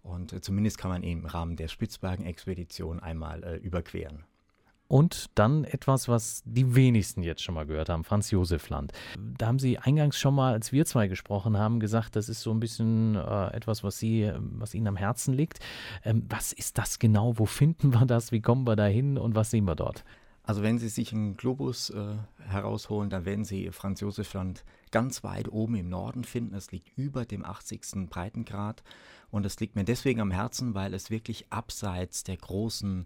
Und 0.03 0.31
äh, 0.31 0.39
zumindest 0.39 0.77
kann 0.77 0.91
man 0.91 1.03
im 1.03 1.25
Rahmen 1.25 1.55
der 1.55 1.67
Spitzbergen-Expedition 1.67 2.99
einmal 2.99 3.43
äh, 3.43 3.55
überqueren. 3.57 4.23
Und 4.89 5.27
dann 5.35 5.65
etwas, 5.65 6.07
was 6.07 6.41
die 6.45 6.73
wenigsten 6.73 7.21
jetzt 7.21 7.43
schon 7.43 7.53
mal 7.53 7.67
gehört 7.67 7.89
haben, 7.89 8.03
Franz 8.03 8.31
Josef 8.31 8.69
Land. 8.69 8.91
Da 9.37 9.45
haben 9.45 9.59
Sie 9.59 9.77
eingangs 9.77 10.17
schon 10.17 10.33
mal, 10.33 10.53
als 10.53 10.71
wir 10.71 10.83
zwei 10.85 11.07
gesprochen 11.07 11.59
haben, 11.59 11.79
gesagt, 11.79 12.15
das 12.15 12.27
ist 12.27 12.41
so 12.41 12.49
ein 12.51 12.59
bisschen 12.59 13.13
äh, 13.13 13.53
etwas, 13.53 13.83
was, 13.83 13.99
Sie, 13.99 14.31
was 14.39 14.73
Ihnen 14.73 14.87
am 14.87 14.97
Herzen 14.97 15.35
liegt. 15.35 15.59
Ähm, 16.03 16.25
was 16.27 16.53
ist 16.53 16.79
das 16.79 16.97
genau? 16.97 17.37
Wo 17.37 17.45
finden 17.45 17.93
wir 17.93 18.07
das? 18.07 18.31
Wie 18.31 18.41
kommen 18.41 18.65
wir 18.65 18.75
da 18.75 18.87
hin 18.87 19.19
und 19.19 19.35
was 19.35 19.51
sehen 19.51 19.65
wir 19.65 19.75
dort? 19.75 20.03
Also 20.49 20.63
wenn 20.63 20.79
Sie 20.79 20.89
sich 20.89 21.13
einen 21.13 21.37
Globus 21.37 21.91
äh, 21.91 22.15
herausholen, 22.47 23.11
dann 23.11 23.25
werden 23.25 23.45
Sie 23.45 23.69
Franz 23.69 23.99
Josef 23.99 24.33
Land 24.33 24.65
ganz 24.89 25.23
weit 25.23 25.47
oben 25.51 25.75
im 25.75 25.89
Norden 25.89 26.23
finden. 26.23 26.55
Es 26.55 26.71
liegt 26.71 26.97
über 26.97 27.25
dem 27.25 27.45
80. 27.45 28.09
Breitengrad 28.09 28.81
und 29.29 29.45
es 29.45 29.59
liegt 29.59 29.75
mir 29.75 29.83
deswegen 29.83 30.21
am 30.21 30.31
Herzen, 30.31 30.73
weil 30.73 30.95
es 30.95 31.11
wirklich 31.11 31.45
abseits 31.51 32.23
der 32.23 32.37
großen 32.37 33.05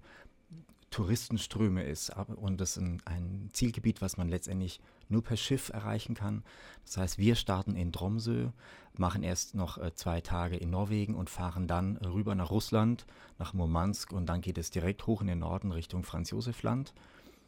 Touristenströme 0.93 1.83
ist 1.83 2.11
und 2.35 2.61
das 2.61 2.77
ist 2.77 2.83
ein, 3.05 3.49
Zielgebiet, 3.51 4.01
was 4.01 4.15
man 4.15 4.29
letztendlich 4.29 4.79
nur 5.09 5.23
per 5.23 5.37
Schiff 5.37 5.69
erreichen 5.69 6.13
kann. 6.13 6.43
Das 6.85 6.97
heißt, 6.97 7.17
wir 7.17 7.35
starten 7.35 7.75
in 7.75 7.91
Tromsø, 7.91 8.49
machen 8.95 9.23
erst 9.23 9.55
noch 9.55 9.79
äh, 9.79 9.95
zwei 9.95 10.21
Tage 10.21 10.55
in 10.55 10.69
Norwegen 10.69 11.15
und 11.15 11.31
fahren 11.31 11.67
dann 11.67 11.97
rüber 11.97 12.35
nach 12.35 12.51
Russland, 12.51 13.07
nach 13.39 13.53
Murmansk 13.53 14.13
und 14.13 14.27
dann 14.27 14.41
geht 14.41 14.59
es 14.59 14.69
direkt 14.69 15.07
hoch 15.07 15.21
in 15.21 15.27
den 15.27 15.39
Norden 15.39 15.71
Richtung 15.71 16.03
Franz 16.03 16.29
Josef 16.29 16.61
Land. 16.61 16.93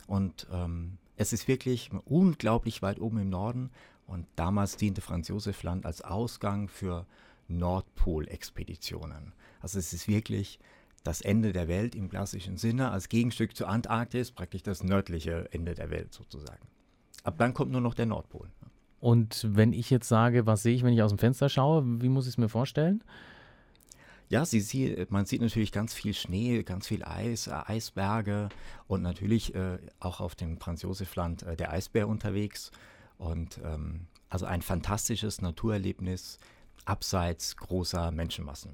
Und 0.07 0.47
ähm, 0.51 0.97
es 1.15 1.31
ist 1.31 1.47
wirklich 1.47 1.91
unglaublich 2.05 2.81
weit 2.81 2.99
oben 2.99 3.19
im 3.19 3.29
Norden 3.29 3.69
und 4.07 4.25
damals 4.35 4.75
diente 4.75 5.01
Franz 5.01 5.27
Josef 5.27 5.61
Land 5.61 5.85
als 5.85 6.01
Ausgang 6.01 6.67
für 6.67 7.05
Nordpolexpeditionen. 7.47 9.33
Also 9.61 9.77
es 9.77 9.93
ist 9.93 10.07
wirklich 10.07 10.59
das 11.05 11.21
Ende 11.21 11.53
der 11.53 11.67
Welt 11.67 11.95
im 11.95 12.09
klassischen 12.09 12.57
Sinne, 12.57 12.91
als 12.91 13.09
Gegenstück 13.09 13.55
zur 13.55 13.69
Antarktis, 13.69 14.31
praktisch 14.31 14.63
das 14.63 14.83
nördliche 14.83 15.47
Ende 15.51 15.73
der 15.73 15.89
Welt 15.89 16.13
sozusagen. 16.13 16.67
Ab 17.23 17.35
dann 17.37 17.53
kommt 17.53 17.71
nur 17.71 17.81
noch 17.81 17.93
der 17.93 18.05
Nordpol. 18.05 18.49
Und 18.99 19.47
wenn 19.49 19.71
ich 19.71 19.89
jetzt 19.89 20.07
sage, 20.07 20.45
was 20.45 20.63
sehe 20.63 20.75
ich, 20.75 20.83
wenn 20.83 20.93
ich 20.93 21.03
aus 21.03 21.11
dem 21.11 21.19
Fenster 21.19 21.47
schaue, 21.47 21.83
wie 22.01 22.09
muss 22.09 22.25
ich 22.25 22.33
es 22.33 22.37
mir 22.37 22.49
vorstellen? 22.49 23.03
Ja, 24.29 24.43
sie, 24.43 24.59
sie, 24.59 25.05
man 25.09 25.25
sieht 25.25 25.41
natürlich 25.41 25.71
ganz 25.71 25.93
viel 25.93 26.15
Schnee, 26.15 26.63
ganz 26.63 26.87
viel 26.87 27.03
Eis, 27.03 27.45
äh, 27.45 27.51
Eisberge 27.51 28.49
und 28.87 29.03
natürlich 29.03 29.53
äh, 29.53 29.77
auch 29.99 30.19
auf 30.19 30.33
dem 30.33 30.57
Franz-Josef-Land 30.57 31.43
äh, 31.43 31.55
der 31.55 31.71
Eisbär 31.71 32.07
unterwegs. 32.07 32.71
Und 33.19 33.59
ähm, 33.63 34.07
also 34.29 34.47
ein 34.47 34.63
fantastisches 34.63 35.41
Naturerlebnis 35.41 36.39
abseits 36.85 37.55
großer 37.57 38.11
Menschenmassen. 38.11 38.71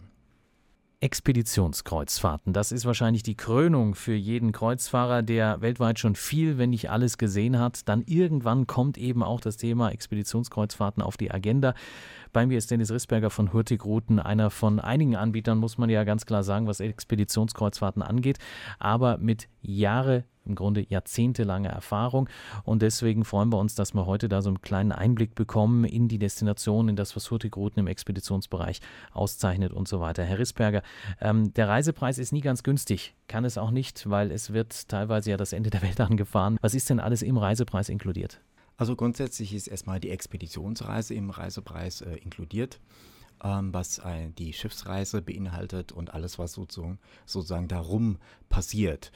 Expeditionskreuzfahrten. 1.01 2.53
Das 2.53 2.71
ist 2.71 2.85
wahrscheinlich 2.85 3.23
die 3.23 3.35
Krönung 3.35 3.95
für 3.95 4.13
jeden 4.13 4.51
Kreuzfahrer, 4.51 5.23
der 5.23 5.59
weltweit 5.59 5.97
schon 5.97 6.15
viel, 6.15 6.59
wenn 6.59 6.69
nicht 6.69 6.91
alles 6.91 7.17
gesehen 7.17 7.59
hat. 7.59 7.89
Dann 7.89 8.03
irgendwann 8.05 8.67
kommt 8.67 8.97
eben 8.99 9.23
auch 9.23 9.41
das 9.41 9.57
Thema 9.57 9.89
Expeditionskreuzfahrten 9.89 11.01
auf 11.01 11.17
die 11.17 11.31
Agenda. 11.31 11.73
Bei 12.33 12.45
mir 12.45 12.57
ist 12.57 12.71
Dennis 12.71 12.91
Rissberger 12.91 13.29
von 13.29 13.51
Hurtig 13.51 13.83
Routen, 13.83 14.19
einer 14.19 14.49
von 14.49 14.79
einigen 14.79 15.15
Anbietern, 15.15 15.57
muss 15.57 15.77
man 15.77 15.89
ja 15.89 16.03
ganz 16.05 16.25
klar 16.25 16.43
sagen, 16.43 16.67
was 16.67 16.79
Expeditionskreuzfahrten 16.79 18.01
angeht, 18.01 18.37
aber 18.79 19.17
mit 19.17 19.49
Jahre 19.61 20.23
im 20.45 20.55
Grunde 20.55 20.85
jahrzehntelange 20.87 21.67
Erfahrung. 21.67 22.29
Und 22.63 22.81
deswegen 22.81 23.25
freuen 23.25 23.51
wir 23.51 23.57
uns, 23.57 23.75
dass 23.75 23.93
wir 23.93 24.05
heute 24.05 24.29
da 24.29 24.41
so 24.41 24.49
einen 24.49 24.61
kleinen 24.61 24.91
Einblick 24.91 25.35
bekommen 25.35 25.83
in 25.83 26.07
die 26.07 26.19
Destination, 26.19 26.89
in 26.89 26.95
das, 26.95 27.15
was 27.15 27.29
Hurtigruten 27.29 27.79
im 27.79 27.87
Expeditionsbereich 27.87 28.79
auszeichnet 29.11 29.73
und 29.73 29.87
so 29.87 29.99
weiter. 29.99 30.23
Herr 30.23 30.39
Rissberger, 30.39 30.81
ähm, 31.19 31.53
der 31.53 31.67
Reisepreis 31.67 32.17
ist 32.17 32.31
nie 32.31 32.41
ganz 32.41 32.63
günstig, 32.63 33.13
kann 33.27 33.45
es 33.45 33.57
auch 33.57 33.71
nicht, 33.71 34.09
weil 34.09 34.31
es 34.31 34.53
wird 34.53 34.87
teilweise 34.89 35.31
ja 35.31 35.37
das 35.37 35.53
Ende 35.53 35.69
der 35.69 35.81
Welt 35.81 35.99
angefahren. 36.01 36.57
Was 36.61 36.73
ist 36.73 36.89
denn 36.89 36.99
alles 36.99 37.21
im 37.21 37.37
Reisepreis 37.37 37.89
inkludiert? 37.89 38.41
Also 38.81 38.95
grundsätzlich 38.95 39.53
ist 39.53 39.67
erstmal 39.67 39.99
die 39.99 40.09
Expeditionsreise 40.09 41.13
im 41.13 41.29
Reisepreis 41.29 42.01
äh, 42.01 42.15
inkludiert 42.15 42.79
ähm, 43.43 43.71
was 43.71 43.99
äh, 43.99 44.31
die 44.31 44.53
Schiffsreise 44.53 45.21
beinhaltet 45.21 45.91
und 45.91 46.15
alles, 46.15 46.39
was 46.39 46.53
sozusagen, 46.53 46.97
sozusagen 47.27 47.67
darum 47.67 48.17
passiert. 48.49 49.11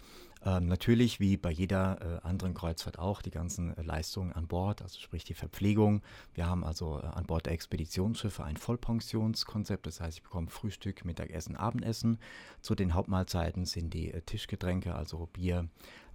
Ähm, 0.46 0.68
natürlich, 0.68 1.20
wie 1.20 1.38
bei 1.38 1.50
jeder 1.50 2.22
äh, 2.24 2.28
anderen 2.28 2.54
Kreuzfahrt 2.54 3.00
auch, 3.00 3.24
die 3.24 3.32
ganzen 3.32 3.76
äh, 3.76 3.82
Leistungen 3.82 4.32
an 4.32 4.46
Bord, 4.46 4.84
also 4.84 5.00
sprich 5.00 5.24
die 5.24 5.34
Verpflegung. 5.34 6.04
Wir 6.36 6.46
haben 6.46 6.64
also 6.64 7.00
äh, 7.00 7.08
an 7.08 7.26
Bord 7.26 7.48
der 7.48 7.54
Expeditionsschiffe 7.54 8.44
ein 8.44 8.58
Vollpensionskonzept, 8.58 9.88
das 9.88 10.00
heißt, 10.00 10.18
ich 10.18 10.24
bekomme 10.24 10.52
Frühstück, 10.52 11.04
Mittagessen, 11.04 11.56
Abendessen. 11.56 12.20
Zu 12.62 12.76
den 12.76 12.94
Hauptmahlzeiten 12.94 13.66
sind 13.66 13.96
die 13.96 14.12
äh, 14.12 14.22
Tischgetränke, 14.22 14.94
also 14.94 15.28
Bier, 15.34 15.68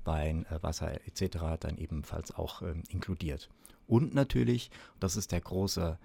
Wein, 0.05 0.47
äh, 0.47 0.63
Wasser 0.63 0.93
etc. 1.07 1.59
dann 1.61 1.79
ebenfalls 1.79 2.35
auch 2.35 2.63
ähm, 2.63 2.83
inkludiert. 2.89 3.49
Und 3.87 4.15
natürlich, 4.15 4.71
das 5.01 5.17
ist 5.17 5.33
der 5.33 5.41
große 5.41 5.99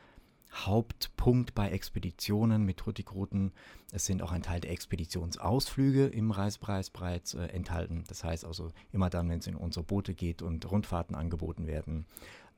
Hauptpunkt 0.54 1.54
bei 1.54 1.70
Expeditionen 1.70 2.64
mit 2.64 2.86
Hurtigruten. 2.86 3.52
Es 3.92 4.06
sind 4.06 4.22
auch 4.22 4.32
ein 4.32 4.42
Teil 4.42 4.62
der 4.62 4.72
Expeditionsausflüge 4.72 6.08
im 6.08 6.32
Reisepreis 6.32 6.90
bereits 6.90 7.34
äh, 7.34 7.48
enthalten. 7.48 8.06
Das 8.08 8.24
heißt 8.24 8.46
also 8.46 8.72
immer 8.92 9.10
dann, 9.10 9.30
wenn 9.30 9.40
es 9.40 9.48
in 9.48 9.56
unsere 9.56 9.84
Boote 9.84 10.14
geht 10.14 10.42
und 10.42 10.70
Rundfahrten 10.70 11.16
angeboten 11.16 11.68
werden, 11.68 12.06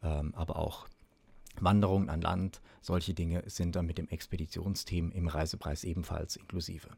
ähm, 0.04 0.34
aber 0.36 0.58
auch 0.58 0.88
Wanderungen 1.60 2.10
an 2.10 2.22
Land, 2.22 2.62
solche 2.82 3.14
Dinge 3.14 3.44
sind 3.48 3.76
dann 3.76 3.88
mit 3.88 3.98
dem 3.98 4.08
Expeditionsteam 4.10 5.12
im 5.12 5.28
Reisepreis 5.28 5.84
ebenfalls 5.84 6.36
inklusive. 6.36 6.90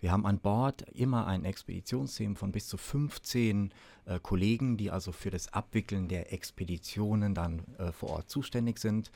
Wir 0.00 0.12
haben 0.12 0.26
an 0.26 0.38
Bord 0.38 0.82
immer 0.92 1.26
ein 1.26 1.44
Expeditionsteam 1.44 2.36
von 2.36 2.52
bis 2.52 2.68
zu 2.68 2.76
15 2.76 3.72
äh, 4.04 4.20
Kollegen, 4.20 4.76
die 4.76 4.90
also 4.90 5.12
für 5.12 5.30
das 5.30 5.52
Abwickeln 5.52 6.08
der 6.08 6.32
Expeditionen 6.32 7.34
dann 7.34 7.62
äh, 7.78 7.92
vor 7.92 8.10
Ort 8.10 8.30
zuständig 8.30 8.78
sind. 8.78 9.10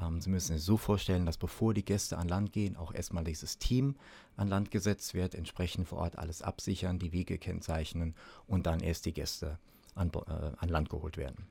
Ähm, 0.00 0.20
Sie 0.20 0.30
müssen 0.30 0.56
sich 0.56 0.64
so 0.64 0.76
vorstellen, 0.76 1.26
dass 1.26 1.38
bevor 1.38 1.74
die 1.74 1.84
Gäste 1.84 2.18
an 2.18 2.28
Land 2.28 2.52
gehen, 2.52 2.76
auch 2.76 2.92
erstmal 2.92 3.24
dieses 3.24 3.58
Team 3.58 3.96
an 4.36 4.48
Land 4.48 4.70
gesetzt 4.70 5.14
wird, 5.14 5.34
entsprechend 5.34 5.88
vor 5.88 5.98
Ort 5.98 6.18
alles 6.18 6.42
absichern, 6.42 6.98
die 6.98 7.12
Wege 7.12 7.38
kennzeichnen 7.38 8.14
und 8.46 8.66
dann 8.66 8.80
erst 8.80 9.06
die 9.06 9.12
Gäste 9.12 9.58
an, 9.94 10.10
äh, 10.10 10.52
an 10.58 10.68
Land 10.68 10.90
geholt 10.90 11.16
werden. 11.16 11.46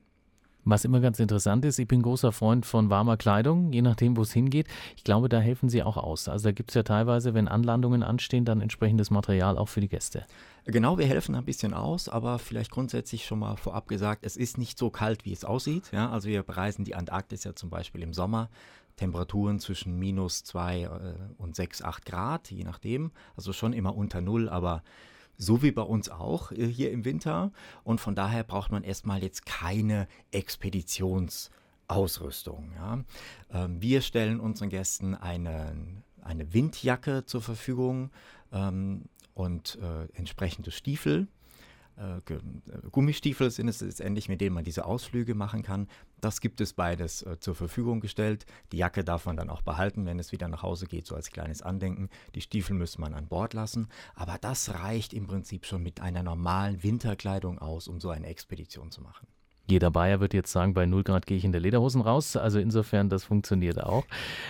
Was 0.68 0.84
immer 0.84 1.00
ganz 1.00 1.20
interessant 1.20 1.64
ist, 1.64 1.78
ich 1.78 1.88
bin 1.88 2.02
großer 2.02 2.32
Freund 2.32 2.66
von 2.66 2.90
warmer 2.90 3.18
Kleidung, 3.18 3.72
je 3.72 3.84
nachdem, 3.84 4.18
wo 4.18 4.24
es 4.24 4.34
hingeht. 4.34 4.68
Ich 4.98 5.04
glaube, 5.04 5.30
da 5.30 5.40
helfen 5.40 5.70
Sie 5.70 5.84
auch 5.84 5.96
aus. 5.96 6.28
Also 6.28 6.46
da 6.46 6.52
gibt 6.54 6.72
es 6.72 6.76
ja 6.76 6.82
teilweise, 6.82 7.36
wenn 7.36 7.48
Anlandungen 7.48 8.02
anstehen, 8.02 8.46
dann 8.46 8.62
entsprechendes 8.62 9.12
Material 9.12 9.60
auch 9.60 9.70
für 9.70 9.80
die 9.80 9.88
Gäste. 9.88 10.26
Genau, 10.66 10.98
wir 10.98 11.06
helfen 11.06 11.36
ein 11.36 11.46
bisschen 11.46 11.76
aus, 11.76 12.10
aber 12.10 12.40
vielleicht 12.40 12.72
grundsätzlich 12.72 13.26
schon 13.26 13.38
mal 13.38 13.58
vorab 13.58 13.88
gesagt, 13.88 14.26
es 14.26 14.38
ist 14.38 14.58
nicht 14.58 14.80
so 14.80 14.90
kalt, 14.90 15.24
wie 15.24 15.34
es 15.34 15.46
aussieht. 15.46 15.92
Ja, 15.92 16.10
also 16.10 16.28
wir 16.28 16.42
bereisen 16.42 16.84
die 16.84 16.96
Antarktis 16.96 17.44
ja 17.44 17.54
zum 17.54 17.70
Beispiel 17.70 18.02
im 18.02 18.14
Sommer. 18.14 18.50
Temperaturen 18.96 19.60
zwischen 19.60 20.00
minus 20.00 20.44
2 20.46 20.82
äh, 20.82 20.88
und 21.38 21.56
6, 21.56 21.84
8 21.84 22.06
Grad, 22.06 22.50
je 22.50 22.64
nachdem. 22.64 23.12
Also 23.38 23.54
schon 23.54 23.74
immer 23.74 23.96
unter 23.96 24.22
Null, 24.22 24.50
aber 24.50 24.82
so 25.38 25.62
wie 25.62 25.72
bei 25.72 25.82
uns 25.82 26.10
auch 26.10 26.52
äh, 26.52 26.68
hier 26.68 26.92
im 26.92 27.06
Winter. 27.06 27.54
Und 27.84 28.02
von 28.02 28.16
daher 28.16 28.44
braucht 28.44 28.72
man 28.72 28.84
erstmal 28.84 29.24
jetzt 29.24 29.46
keine 29.46 30.08
Expeditionsausrüstung. 30.32 32.72
Ja. 32.76 33.04
Ähm, 33.52 33.82
wir 33.82 34.02
stellen 34.02 34.40
unseren 34.40 34.70
Gästen 34.70 35.14
eine, 35.16 35.76
eine 36.22 36.54
Windjacke 36.54 37.26
zur 37.26 37.42
Verfügung 37.42 38.12
ähm, 38.52 39.04
und 39.34 39.80
äh, 39.82 40.06
entsprechende 40.18 40.72
Stiefel. 40.72 41.28
Äh, 41.98 42.18
äh, 42.18 42.40
Gummistiefel 42.92 43.52
sind 43.52 43.68
es 43.68 43.82
letztendlich, 43.82 44.28
mit 44.28 44.42
denen 44.42 44.54
man 44.54 44.64
diese 44.64 44.86
Ausflüge 44.86 45.36
machen 45.36 45.64
kann. 45.64 45.88
Das 46.20 46.42
gibt 46.42 46.60
es 46.62 46.74
beides 46.74 47.22
äh, 47.24 47.40
zur 47.40 47.56
Verfügung 47.56 48.00
gestellt. 48.00 48.46
Die 48.72 48.78
Jacke 48.78 49.04
darf 49.04 49.26
man 49.26 49.38
dann 49.38 49.50
auch 49.50 49.62
behalten, 49.62 50.06
wenn 50.06 50.20
es 50.20 50.32
wieder 50.32 50.48
nach 50.48 50.64
Hause 50.64 50.88
geht, 50.88 51.08
so 51.08 51.16
als 51.16 51.30
kleines 51.30 51.62
Andenken. 51.62 52.10
Die 52.36 52.42
Stiefel 52.42 52.76
müsste 52.76 53.02
man 53.02 53.14
an 53.14 53.28
Bord 53.28 53.54
lassen. 53.54 53.88
Aber 54.14 54.38
das 54.40 54.74
reicht 54.74 55.14
im 55.14 55.28
Prinzip 55.28 55.66
schon 55.66 55.84
mit 55.84 56.02
einer 56.02 56.24
normalen 56.24 56.84
Winterkleidung 56.84 57.60
aus, 57.60 57.88
um 57.88 58.00
so 58.00 58.10
eine 58.10 58.28
Expedition 58.28 58.92
zu 58.92 59.02
machen. 59.02 59.28
Jeder 59.68 59.90
Bayer 59.90 60.20
wird 60.20 60.34
jetzt 60.34 60.52
sagen, 60.52 60.74
bei 60.74 60.86
0 60.86 61.04
Grad 61.04 61.26
gehe 61.26 61.38
ich 61.38 61.44
in 61.44 61.52
der 61.52 61.62
Lederhosen 61.62 62.02
raus. 62.02 62.36
Also 62.36 62.60
insofern, 62.60 63.10
das 63.10 63.24
funktioniert 63.24 63.84
auch. 63.84 64.06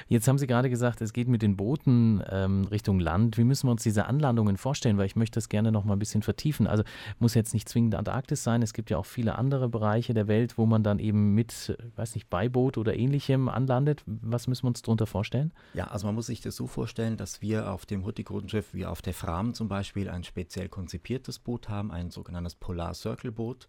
Jetzt 0.08 0.28
haben 0.28 0.38
Sie 0.38 0.48
gerade 0.48 0.70
gesagt, 0.70 1.02
es 1.02 1.14
geht 1.14 1.28
mit 1.28 1.42
den 1.42 1.56
Booten 1.56 2.22
ähm, 2.30 2.66
Richtung 2.66 3.00
Land. 3.00 3.38
Wie 3.38 3.46
müssen 3.46 3.68
wir 3.68 3.72
uns 3.72 3.84
diese 3.84 4.06
Anlandungen 4.06 4.58
vorstellen? 4.58 4.98
Weil 4.98 5.06
ich 5.06 5.16
möchte 5.16 5.36
das 5.36 5.48
gerne 5.48 5.72
noch 5.72 5.86
mal 5.86 5.94
ein 5.94 6.00
bisschen 6.00 6.22
vertiefen. 6.22 6.68
Also 6.68 6.84
muss 7.20 7.34
jetzt 7.34 7.54
nicht 7.54 7.70
zwingend 7.70 7.96
Antarktis 7.96 8.44
sein. 8.44 8.62
Es 8.62 8.74
gibt 8.74 8.90
ja 8.90 8.98
auch 8.98 9.06
viele 9.06 9.38
andere 9.38 9.70
Bereiche 9.70 10.14
der 10.14 10.28
Welt, 10.28 10.58
wo 10.58 10.66
man 10.66 10.84
dann 10.84 11.00
eben 11.00 11.34
mit, 11.34 11.78
weiß 11.96 12.16
nicht, 12.16 12.30
Beiboot 12.30 12.78
oder 12.78 12.96
ähnlichem 12.96 13.48
anlandet. 13.48 14.04
Was 14.06 14.48
müssen 14.48 14.64
wir 14.64 14.70
uns 14.70 14.82
darunter 14.82 15.08
vorstellen? 15.08 15.54
Ja, 15.74 15.88
also 15.88 16.08
man 16.08 16.16
muss 16.16 16.28
sich 16.28 16.42
das 16.42 16.56
so 16.56 16.68
vorstellen, 16.68 17.16
dass 17.16 17.42
wir 17.42 17.72
auf 17.72 17.86
dem 17.86 18.04
Hurtigrutenschiff, 18.06 18.74
wie 18.74 18.86
auf 18.86 19.02
der 19.02 19.14
Fram 19.14 19.54
zum 19.54 19.70
Beispiel, 19.70 20.10
ein 20.10 20.24
speziell 20.24 20.68
konzipiertes 20.68 21.40
Boot 21.40 21.70
haben, 21.70 21.92
ein 21.92 22.10
sogenanntes 22.10 22.56
Polar 22.56 22.94
Circle 22.94 23.32
Boot. 23.32 23.68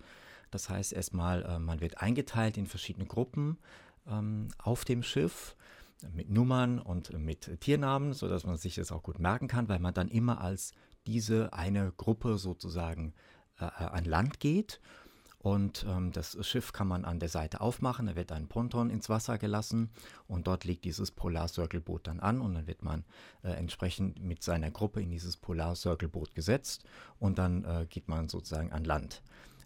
Das 0.56 0.70
heißt 0.70 0.94
erstmal, 0.94 1.42
äh, 1.42 1.58
man 1.58 1.82
wird 1.82 2.00
eingeteilt 2.00 2.56
in 2.56 2.66
verschiedene 2.66 3.04
Gruppen 3.04 3.58
ähm, 4.08 4.48
auf 4.56 4.86
dem 4.86 5.02
Schiff 5.02 5.54
mit 6.14 6.30
Nummern 6.30 6.78
und 6.78 7.12
mit 7.18 7.60
Tiernamen, 7.60 8.14
sodass 8.14 8.46
man 8.46 8.56
sich 8.56 8.76
das 8.76 8.90
auch 8.90 9.02
gut 9.02 9.18
merken 9.18 9.48
kann, 9.48 9.68
weil 9.68 9.80
man 9.80 9.92
dann 9.92 10.08
immer 10.08 10.40
als 10.40 10.72
diese 11.06 11.52
eine 11.52 11.92
Gruppe 11.94 12.38
sozusagen 12.38 13.12
äh, 13.60 13.66
äh, 13.66 13.68
an 13.68 14.06
Land 14.06 14.40
geht. 14.40 14.80
Und 15.40 15.84
ähm, 15.86 16.10
das 16.10 16.38
Schiff 16.46 16.72
kann 16.72 16.88
man 16.88 17.04
an 17.04 17.20
der 17.20 17.28
Seite 17.28 17.60
aufmachen, 17.60 18.06
da 18.06 18.16
wird 18.16 18.32
ein 18.32 18.48
Ponton 18.48 18.88
ins 18.88 19.10
Wasser 19.10 19.36
gelassen 19.36 19.90
und 20.26 20.46
dort 20.46 20.64
liegt 20.64 20.86
dieses 20.86 21.10
Polar 21.10 21.48
Circle 21.48 21.82
Boot 21.82 22.06
dann 22.06 22.18
an 22.20 22.40
und 22.40 22.54
dann 22.54 22.66
wird 22.66 22.82
man 22.82 23.04
äh, 23.42 23.50
entsprechend 23.50 24.22
mit 24.24 24.42
seiner 24.42 24.70
Gruppe 24.70 25.02
in 25.02 25.10
dieses 25.10 25.36
Polar 25.36 25.76
Circle 25.76 26.08
Boot 26.08 26.34
gesetzt 26.34 26.84
und 27.20 27.36
dann 27.36 27.64
äh, 27.64 27.86
geht 27.90 28.08
man 28.08 28.30
sozusagen 28.30 28.72
an 28.72 28.84
Land. 28.84 29.20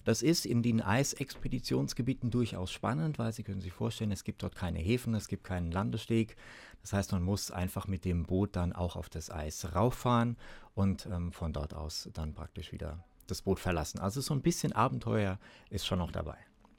Das 0.05 0.23
ist 0.23 0.47
in 0.47 0.63
den 0.63 0.81
Eisexpeditionsgebieten 0.81 2.31
durchaus 2.31 2.71
spannend, 2.73 3.19
weil 3.19 3.33
Sie 3.33 3.43
können 3.43 3.61
sich 3.61 3.73
vorstellen, 3.73 4.13
es 4.13 4.25
gibt 4.25 4.43
dort 4.43 4.55
keine 4.55 4.79
Häfen, 4.79 5.15
es 5.15 5.29
gibt 5.29 5.45
keinen 5.45 5.71
Landesteg. 5.71 6.37
Das 6.81 6.93
heißt, 6.93 7.13
man 7.13 7.23
muss 7.23 7.51
einfach 7.51 7.87
mit 7.87 8.05
dem 8.05 8.25
Boot 8.25 8.57
dann 8.57 8.73
auch 8.73 8.97
auf 8.97 9.09
das 9.09 9.31
Eis 9.31 9.75
rauffahren 9.75 10.37
und 10.75 11.07
ähm, 11.07 11.33
von 11.33 11.53
dort 11.53 11.75
aus 11.75 12.09
dann 12.15 12.33
praktisch 12.33 12.73
wieder 12.73 13.05
das 13.27 13.43
Boot 13.43 13.61
verlassen. 13.61 14.01
Also 14.01 14.21
so 14.21 14.35
ein 14.35 14.43
bisschen 14.43 14.73
Abenteuer 14.73 15.39
ist 15.69 15.87
schon 15.87 15.99
noch 15.99 16.11
dabei. 16.11 16.39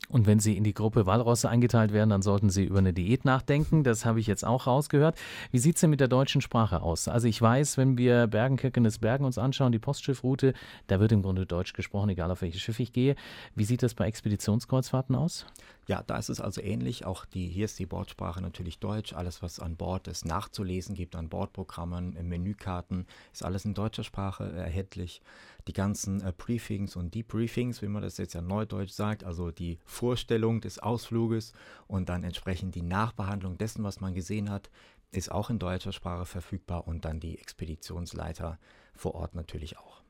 Und 0.09 0.27
wenn 0.27 0.39
Sie 0.39 0.57
in 0.57 0.63
die 0.63 0.73
Gruppe 0.73 1.05
Walrosse 1.05 1.49
eingeteilt 1.49 1.93
werden, 1.93 2.09
dann 2.09 2.21
sollten 2.21 2.49
Sie 2.49 2.65
über 2.65 2.79
eine 2.79 2.91
Diät 2.91 3.23
nachdenken. 3.23 3.83
Das 3.83 4.05
habe 4.05 4.19
ich 4.19 4.27
jetzt 4.27 4.45
auch 4.45 4.67
rausgehört. 4.67 5.17
Wie 5.51 5.59
sieht 5.59 5.75
es 5.75 5.81
denn 5.81 5.89
mit 5.89 5.99
der 5.99 6.07
deutschen 6.07 6.41
Sprache 6.41 6.81
aus? 6.81 7.07
Also 7.07 7.27
ich 7.27 7.41
weiß, 7.41 7.77
wenn 7.77 7.97
wir 7.97 8.27
Bergen-Kirkenes 8.27 8.99
Bergen 8.99 9.25
uns 9.25 9.37
anschauen, 9.37 9.71
die 9.71 9.79
Postschiffroute, 9.79 10.53
da 10.87 10.99
wird 10.99 11.11
im 11.11 11.21
Grunde 11.21 11.45
Deutsch 11.45 11.73
gesprochen, 11.73 12.09
egal 12.09 12.29
auf 12.29 12.41
welches 12.41 12.61
Schiff 12.61 12.79
ich 12.79 12.91
gehe. 12.91 13.15
Wie 13.55 13.63
sieht 13.63 13.83
das 13.83 13.93
bei 13.93 14.05
Expeditionskreuzfahrten 14.07 15.15
aus? 15.15 15.45
Ja, 15.91 16.01
da 16.07 16.15
ist 16.15 16.29
es 16.29 16.39
also 16.39 16.61
ähnlich. 16.61 17.03
Auch 17.05 17.25
die, 17.25 17.49
hier 17.49 17.65
ist 17.65 17.77
die 17.77 17.85
Bordsprache 17.85 18.41
natürlich 18.41 18.79
Deutsch. 18.79 19.11
Alles, 19.11 19.41
was 19.41 19.59
an 19.59 19.75
Bord 19.75 20.07
es 20.07 20.23
nachzulesen 20.23 20.95
gibt, 20.95 21.17
an 21.17 21.27
Bordprogrammen, 21.27 22.13
Menükarten, 22.29 23.05
ist 23.33 23.43
alles 23.43 23.65
in 23.65 23.73
deutscher 23.73 24.05
Sprache 24.05 24.49
erhältlich. 24.53 25.21
Die 25.67 25.73
ganzen 25.73 26.21
äh, 26.21 26.31
Briefings 26.31 26.95
und 26.95 27.13
Debriefings, 27.13 27.81
wie 27.81 27.89
man 27.89 28.03
das 28.03 28.17
jetzt 28.19 28.35
ja 28.35 28.41
neudeutsch 28.41 28.93
sagt, 28.93 29.25
also 29.25 29.51
die 29.51 29.79
Vorstellung 29.83 30.61
des 30.61 30.79
Ausfluges 30.79 31.51
und 31.87 32.07
dann 32.07 32.23
entsprechend 32.23 32.73
die 32.75 32.83
Nachbehandlung 32.83 33.57
dessen, 33.57 33.83
was 33.83 33.99
man 33.99 34.13
gesehen 34.13 34.49
hat, 34.49 34.69
ist 35.11 35.29
auch 35.29 35.49
in 35.49 35.59
deutscher 35.59 35.91
Sprache 35.91 36.25
verfügbar 36.25 36.87
und 36.87 37.03
dann 37.03 37.19
die 37.19 37.37
Expeditionsleiter 37.37 38.59
vor 38.93 39.13
Ort 39.15 39.35
natürlich 39.35 39.77
auch. 39.77 40.00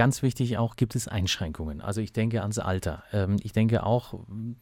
Ganz 0.00 0.22
wichtig 0.22 0.56
auch, 0.56 0.76
gibt 0.76 0.96
es 0.96 1.08
Einschränkungen. 1.08 1.82
Also 1.82 2.00
ich 2.00 2.14
denke 2.14 2.40
ans 2.40 2.58
Alter. 2.58 3.04
Ähm, 3.12 3.36
ich 3.42 3.52
denke 3.52 3.84
auch 3.84 4.14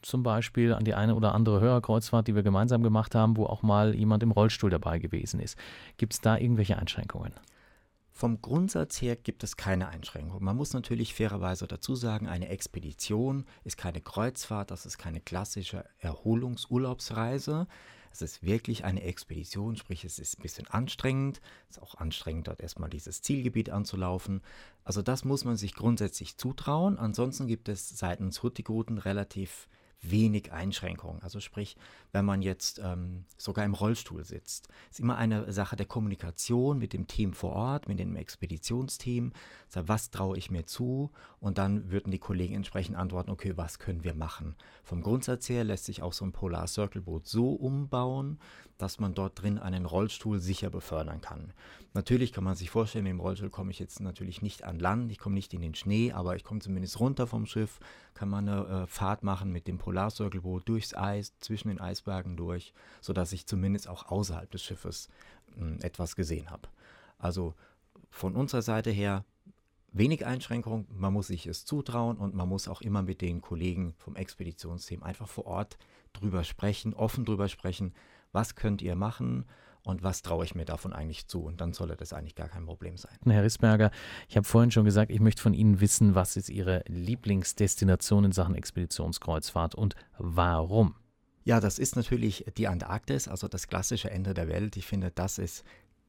zum 0.02 0.24
Beispiel 0.24 0.74
an 0.74 0.82
die 0.82 0.94
eine 0.94 1.14
oder 1.14 1.32
andere 1.32 1.60
Hörerkreuzfahrt, 1.60 2.26
die 2.26 2.34
wir 2.34 2.42
gemeinsam 2.42 2.82
gemacht 2.82 3.14
haben, 3.14 3.36
wo 3.36 3.46
auch 3.46 3.62
mal 3.62 3.94
jemand 3.94 4.24
im 4.24 4.32
Rollstuhl 4.32 4.68
dabei 4.68 4.98
gewesen 4.98 5.38
ist. 5.38 5.56
Gibt 5.96 6.14
es 6.14 6.20
da 6.20 6.36
irgendwelche 6.36 6.76
Einschränkungen? 6.76 7.34
Vom 8.10 8.42
Grundsatz 8.42 9.00
her 9.00 9.14
gibt 9.14 9.44
es 9.44 9.56
keine 9.56 9.86
Einschränkungen. 9.86 10.44
Man 10.44 10.56
muss 10.56 10.72
natürlich 10.72 11.14
fairerweise 11.14 11.68
dazu 11.68 11.94
sagen, 11.94 12.26
eine 12.26 12.48
Expedition 12.48 13.44
ist 13.62 13.76
keine 13.76 14.00
Kreuzfahrt, 14.00 14.72
das 14.72 14.86
ist 14.86 14.98
keine 14.98 15.20
klassische 15.20 15.84
Erholungsurlaubsreise. 15.98 17.68
Es 18.22 18.32
ist 18.32 18.42
wirklich 18.42 18.84
eine 18.84 19.02
Expedition, 19.02 19.76
sprich 19.76 20.04
es 20.04 20.18
ist 20.18 20.38
ein 20.38 20.42
bisschen 20.42 20.66
anstrengend. 20.66 21.40
Es 21.70 21.76
ist 21.76 21.82
auch 21.82 21.94
anstrengend, 21.94 22.48
dort 22.48 22.60
erstmal 22.60 22.90
dieses 22.90 23.22
Zielgebiet 23.22 23.70
anzulaufen. 23.70 24.42
Also 24.84 25.02
das 25.02 25.24
muss 25.24 25.44
man 25.44 25.56
sich 25.56 25.74
grundsätzlich 25.74 26.36
zutrauen. 26.36 26.98
Ansonsten 26.98 27.46
gibt 27.46 27.68
es 27.68 27.88
seitens 27.88 28.42
Hurtigruten 28.42 28.98
relativ 28.98 29.68
wenig 30.00 30.52
Einschränkungen. 30.52 31.22
Also 31.22 31.40
sprich, 31.40 31.76
wenn 32.12 32.24
man 32.24 32.42
jetzt 32.42 32.80
ähm, 32.82 33.24
sogar 33.36 33.64
im 33.64 33.74
Rollstuhl 33.74 34.24
sitzt, 34.24 34.68
ist 34.90 35.00
immer 35.00 35.16
eine 35.16 35.52
Sache 35.52 35.76
der 35.76 35.86
Kommunikation 35.86 36.78
mit 36.78 36.92
dem 36.92 37.06
Team 37.06 37.32
vor 37.32 37.52
Ort, 37.52 37.88
mit 37.88 37.98
dem 37.98 38.16
Expeditionsteam. 38.16 39.32
Also 39.66 39.88
was 39.88 40.10
traue 40.10 40.38
ich 40.38 40.50
mir 40.50 40.66
zu? 40.66 41.10
Und 41.40 41.58
dann 41.58 41.90
würden 41.90 42.10
die 42.12 42.18
Kollegen 42.18 42.54
entsprechend 42.54 42.96
antworten, 42.96 43.30
okay, 43.30 43.56
was 43.56 43.78
können 43.78 44.04
wir 44.04 44.14
machen? 44.14 44.54
Vom 44.84 45.02
Grundsatz 45.02 45.48
her 45.48 45.64
lässt 45.64 45.84
sich 45.84 46.02
auch 46.02 46.12
so 46.12 46.24
ein 46.24 46.32
Polar 46.32 46.66
Circle 46.66 47.02
Boot 47.02 47.26
so 47.26 47.50
umbauen, 47.50 48.38
dass 48.78 49.00
man 49.00 49.14
dort 49.14 49.42
drin 49.42 49.58
einen 49.58 49.84
Rollstuhl 49.84 50.38
sicher 50.38 50.70
befördern 50.70 51.20
kann. 51.20 51.52
Natürlich 51.94 52.32
kann 52.32 52.44
man 52.44 52.54
sich 52.54 52.70
vorstellen, 52.70 53.04
mit 53.04 53.10
dem 53.10 53.20
Rollstuhl 53.20 53.50
komme 53.50 53.72
ich 53.72 53.78
jetzt 53.78 54.00
natürlich 54.00 54.40
nicht 54.40 54.62
an 54.62 54.78
Land, 54.78 55.10
ich 55.10 55.18
komme 55.18 55.34
nicht 55.34 55.52
in 55.52 55.60
den 55.60 55.74
Schnee, 55.74 56.12
aber 56.12 56.36
ich 56.36 56.44
komme 56.44 56.60
zumindest 56.60 57.00
runter 57.00 57.26
vom 57.26 57.46
Schiff, 57.46 57.80
kann 58.14 58.28
man 58.28 58.48
eine 58.48 58.82
äh, 58.84 58.86
Fahrt 58.86 59.24
machen 59.24 59.52
mit 59.52 59.66
dem 59.66 59.78
Polarcirkelboot 59.78 60.68
durchs 60.68 60.94
Eis, 60.94 61.36
zwischen 61.40 61.68
den 61.68 61.80
Eisbergen 61.80 62.36
durch, 62.36 62.72
sodass 63.00 63.32
ich 63.32 63.46
zumindest 63.46 63.88
auch 63.88 64.06
außerhalb 64.06 64.50
des 64.50 64.62
Schiffes 64.62 65.08
äh, 65.56 65.84
etwas 65.84 66.16
gesehen 66.16 66.50
habe. 66.50 66.68
Also 67.18 67.54
von 68.10 68.34
unserer 68.34 68.62
Seite 68.62 68.90
her 68.90 69.24
wenig 69.92 70.24
Einschränkung, 70.24 70.86
man 70.90 71.12
muss 71.12 71.28
sich 71.28 71.46
es 71.46 71.64
zutrauen 71.64 72.16
und 72.16 72.34
man 72.34 72.48
muss 72.48 72.68
auch 72.68 72.80
immer 72.80 73.02
mit 73.02 73.20
den 73.20 73.40
Kollegen 73.40 73.94
vom 73.98 74.16
Expeditionsteam 74.16 75.02
einfach 75.02 75.28
vor 75.28 75.46
Ort 75.46 75.78
drüber 76.12 76.44
sprechen, 76.44 76.94
offen 76.94 77.24
drüber 77.24 77.48
sprechen, 77.48 77.92
was 78.32 78.54
könnt 78.54 78.82
ihr 78.82 78.94
machen 78.94 79.44
und 79.82 80.02
was 80.02 80.22
traue 80.22 80.44
ich 80.44 80.54
mir 80.54 80.64
davon 80.64 80.92
eigentlich 80.92 81.28
zu. 81.28 81.42
Und 81.42 81.60
dann 81.60 81.72
solle 81.72 81.96
das 81.96 82.12
eigentlich 82.12 82.34
gar 82.34 82.48
kein 82.48 82.66
Problem 82.66 82.96
sein. 82.96 83.16
Herr 83.24 83.42
Rissberger, 83.42 83.90
ich 84.28 84.36
habe 84.36 84.46
vorhin 84.46 84.70
schon 84.70 84.84
gesagt, 84.84 85.10
ich 85.10 85.20
möchte 85.20 85.42
von 85.42 85.54
Ihnen 85.54 85.80
wissen, 85.80 86.14
was 86.14 86.36
ist 86.36 86.50
Ihre 86.50 86.84
Lieblingsdestination 86.88 88.24
in 88.24 88.32
Sachen 88.32 88.54
Expeditionskreuzfahrt 88.54 89.74
und 89.74 89.94
warum? 90.18 90.94
Ja, 91.44 91.60
das 91.60 91.78
ist 91.78 91.96
natürlich 91.96 92.44
die 92.58 92.68
Antarktis, 92.68 93.28
also 93.28 93.48
das 93.48 93.68
klassische 93.68 94.10
Ende 94.10 94.34
der 94.34 94.48
Welt. 94.48 94.76
Ich 94.76 94.86
finde, 94.86 95.10
das 95.10 95.38
ist 95.38 95.64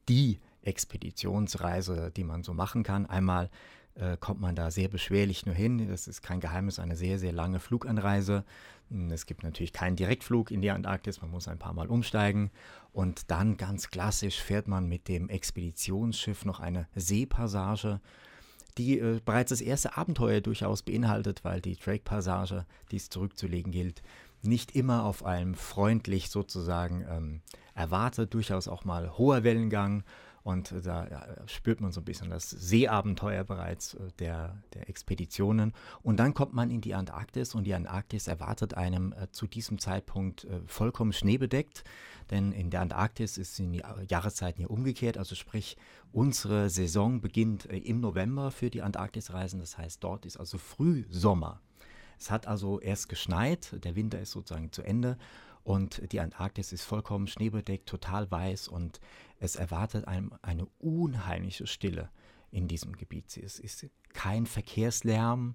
die 0.08 0.40
Expeditionsreise, 0.62 2.10
die 2.14 2.24
man 2.24 2.42
so 2.42 2.52
machen 2.52 2.82
kann. 2.82 3.06
Einmal 3.06 3.48
äh, 3.94 4.16
kommt 4.18 4.40
man 4.40 4.54
da 4.54 4.70
sehr 4.70 4.88
beschwerlich 4.88 5.46
nur 5.46 5.54
hin. 5.54 5.88
Das 5.88 6.08
ist 6.08 6.22
kein 6.22 6.40
Geheimnis, 6.40 6.78
eine 6.78 6.96
sehr, 6.96 7.18
sehr 7.18 7.32
lange 7.32 7.60
Fluganreise. 7.60 8.44
Hm, 8.90 9.10
es 9.10 9.26
gibt 9.26 9.42
natürlich 9.42 9.72
keinen 9.72 9.96
Direktflug 9.96 10.50
in 10.50 10.60
die 10.60 10.70
Antarktis, 10.70 11.20
man 11.20 11.30
muss 11.30 11.48
ein 11.48 11.58
paar 11.58 11.74
Mal 11.74 11.88
umsteigen. 11.88 12.50
Und 12.92 13.30
dann 13.30 13.56
ganz 13.56 13.90
klassisch 13.90 14.40
fährt 14.40 14.68
man 14.68 14.88
mit 14.88 15.08
dem 15.08 15.28
Expeditionsschiff 15.28 16.44
noch 16.44 16.60
eine 16.60 16.88
Seepassage, 16.94 18.00
die 18.78 18.98
äh, 18.98 19.20
bereits 19.24 19.50
das 19.50 19.60
erste 19.60 19.96
Abenteuer 19.96 20.40
durchaus 20.40 20.82
beinhaltet, 20.82 21.44
weil 21.44 21.60
die 21.60 21.76
Drake-Passage, 21.76 22.66
die 22.90 22.96
es 22.96 23.10
zurückzulegen 23.10 23.72
gilt, 23.72 24.02
nicht 24.42 24.74
immer 24.74 25.04
auf 25.04 25.24
einem 25.24 25.54
freundlich 25.54 26.30
sozusagen 26.30 27.04
ähm, 27.08 27.42
erwartet, 27.74 28.32
durchaus 28.34 28.68
auch 28.68 28.84
mal 28.84 29.18
hoher 29.18 29.44
Wellengang 29.44 30.02
und 30.42 30.74
da 30.84 31.36
spürt 31.46 31.80
man 31.80 31.92
so 31.92 32.00
ein 32.00 32.04
bisschen 32.04 32.30
das 32.30 32.48
Seeabenteuer 32.48 33.44
bereits 33.44 33.94
äh, 33.94 34.08
der, 34.18 34.62
der 34.74 34.88
Expeditionen. 34.88 35.72
Und 36.02 36.18
dann 36.18 36.34
kommt 36.34 36.54
man 36.54 36.70
in 36.70 36.80
die 36.80 36.94
Antarktis 36.94 37.54
und 37.54 37.64
die 37.64 37.74
Antarktis 37.74 38.26
erwartet 38.26 38.74
einem 38.74 39.12
äh, 39.12 39.30
zu 39.32 39.46
diesem 39.46 39.78
Zeitpunkt 39.78 40.44
äh, 40.44 40.60
vollkommen 40.66 41.12
schneebedeckt. 41.12 41.84
Denn 42.30 42.52
in 42.52 42.70
der 42.70 42.80
Antarktis 42.80 43.38
ist 43.38 43.58
die 43.58 43.82
Jahreszeiten 44.08 44.58
hier 44.58 44.70
umgekehrt. 44.70 45.18
Also 45.18 45.34
sprich, 45.34 45.76
unsere 46.12 46.70
Saison 46.70 47.20
beginnt 47.20 47.66
im 47.66 48.00
November 48.00 48.52
für 48.52 48.70
die 48.70 48.82
Antarktisreisen. 48.82 49.58
Das 49.58 49.76
heißt, 49.76 50.02
dort 50.02 50.24
ist 50.26 50.36
also 50.36 50.56
Frühsommer. 50.56 51.60
Es 52.20 52.30
hat 52.30 52.46
also 52.46 52.78
erst 52.78 53.08
geschneit, 53.08 53.74
der 53.82 53.96
Winter 53.96 54.20
ist 54.20 54.30
sozusagen 54.30 54.70
zu 54.70 54.82
Ende 54.82 55.16
und 55.70 56.10
die 56.10 56.18
Antarktis 56.18 56.72
ist 56.72 56.82
vollkommen 56.82 57.28
schneebedeckt, 57.28 57.88
total 57.88 58.28
weiß 58.28 58.66
und 58.66 59.00
es 59.38 59.54
erwartet 59.54 60.08
einem 60.08 60.32
eine 60.42 60.66
unheimliche 60.80 61.68
Stille 61.68 62.10
in 62.50 62.66
diesem 62.66 62.96
Gebiet. 62.96 63.36
Es 63.36 63.60
ist 63.60 63.86
kein 64.12 64.46
Verkehrslärm 64.46 65.54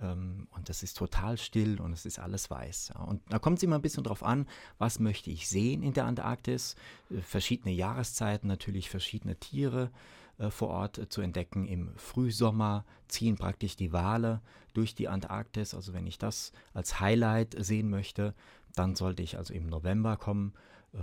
und 0.00 0.68
es 0.68 0.82
ist 0.82 0.96
total 0.96 1.38
still 1.38 1.80
und 1.80 1.92
es 1.92 2.04
ist 2.04 2.18
alles 2.18 2.50
weiß. 2.50 2.94
Und 3.06 3.22
da 3.30 3.38
kommt 3.38 3.58
es 3.58 3.62
immer 3.62 3.76
ein 3.76 3.82
bisschen 3.82 4.02
drauf 4.02 4.22
an, 4.24 4.46
was 4.76 4.98
möchte 4.98 5.30
ich 5.30 5.48
sehen 5.48 5.82
in 5.82 5.94
der 5.94 6.04
Antarktis. 6.06 6.74
Äh, 7.10 7.20
verschiedene 7.20 7.72
Jahreszeiten, 7.72 8.48
natürlich 8.48 8.90
verschiedene 8.90 9.36
Tiere 9.36 9.90
äh, 10.38 10.50
vor 10.50 10.68
Ort 10.68 10.98
äh, 10.98 11.08
zu 11.08 11.20
entdecken. 11.20 11.64
Im 11.64 11.96
Frühsommer 11.96 12.84
ziehen 13.06 13.36
praktisch 13.36 13.76
die 13.76 13.92
Wale 13.92 14.42
durch 14.72 14.96
die 14.96 15.08
Antarktis. 15.08 15.74
Also 15.74 15.92
wenn 15.92 16.08
ich 16.08 16.18
das 16.18 16.52
als 16.72 16.98
Highlight 16.98 17.54
sehen 17.58 17.88
möchte, 17.88 18.34
dann 18.74 18.96
sollte 18.96 19.22
ich 19.22 19.38
also 19.38 19.54
im 19.54 19.68
November 19.68 20.16
kommen 20.16 20.54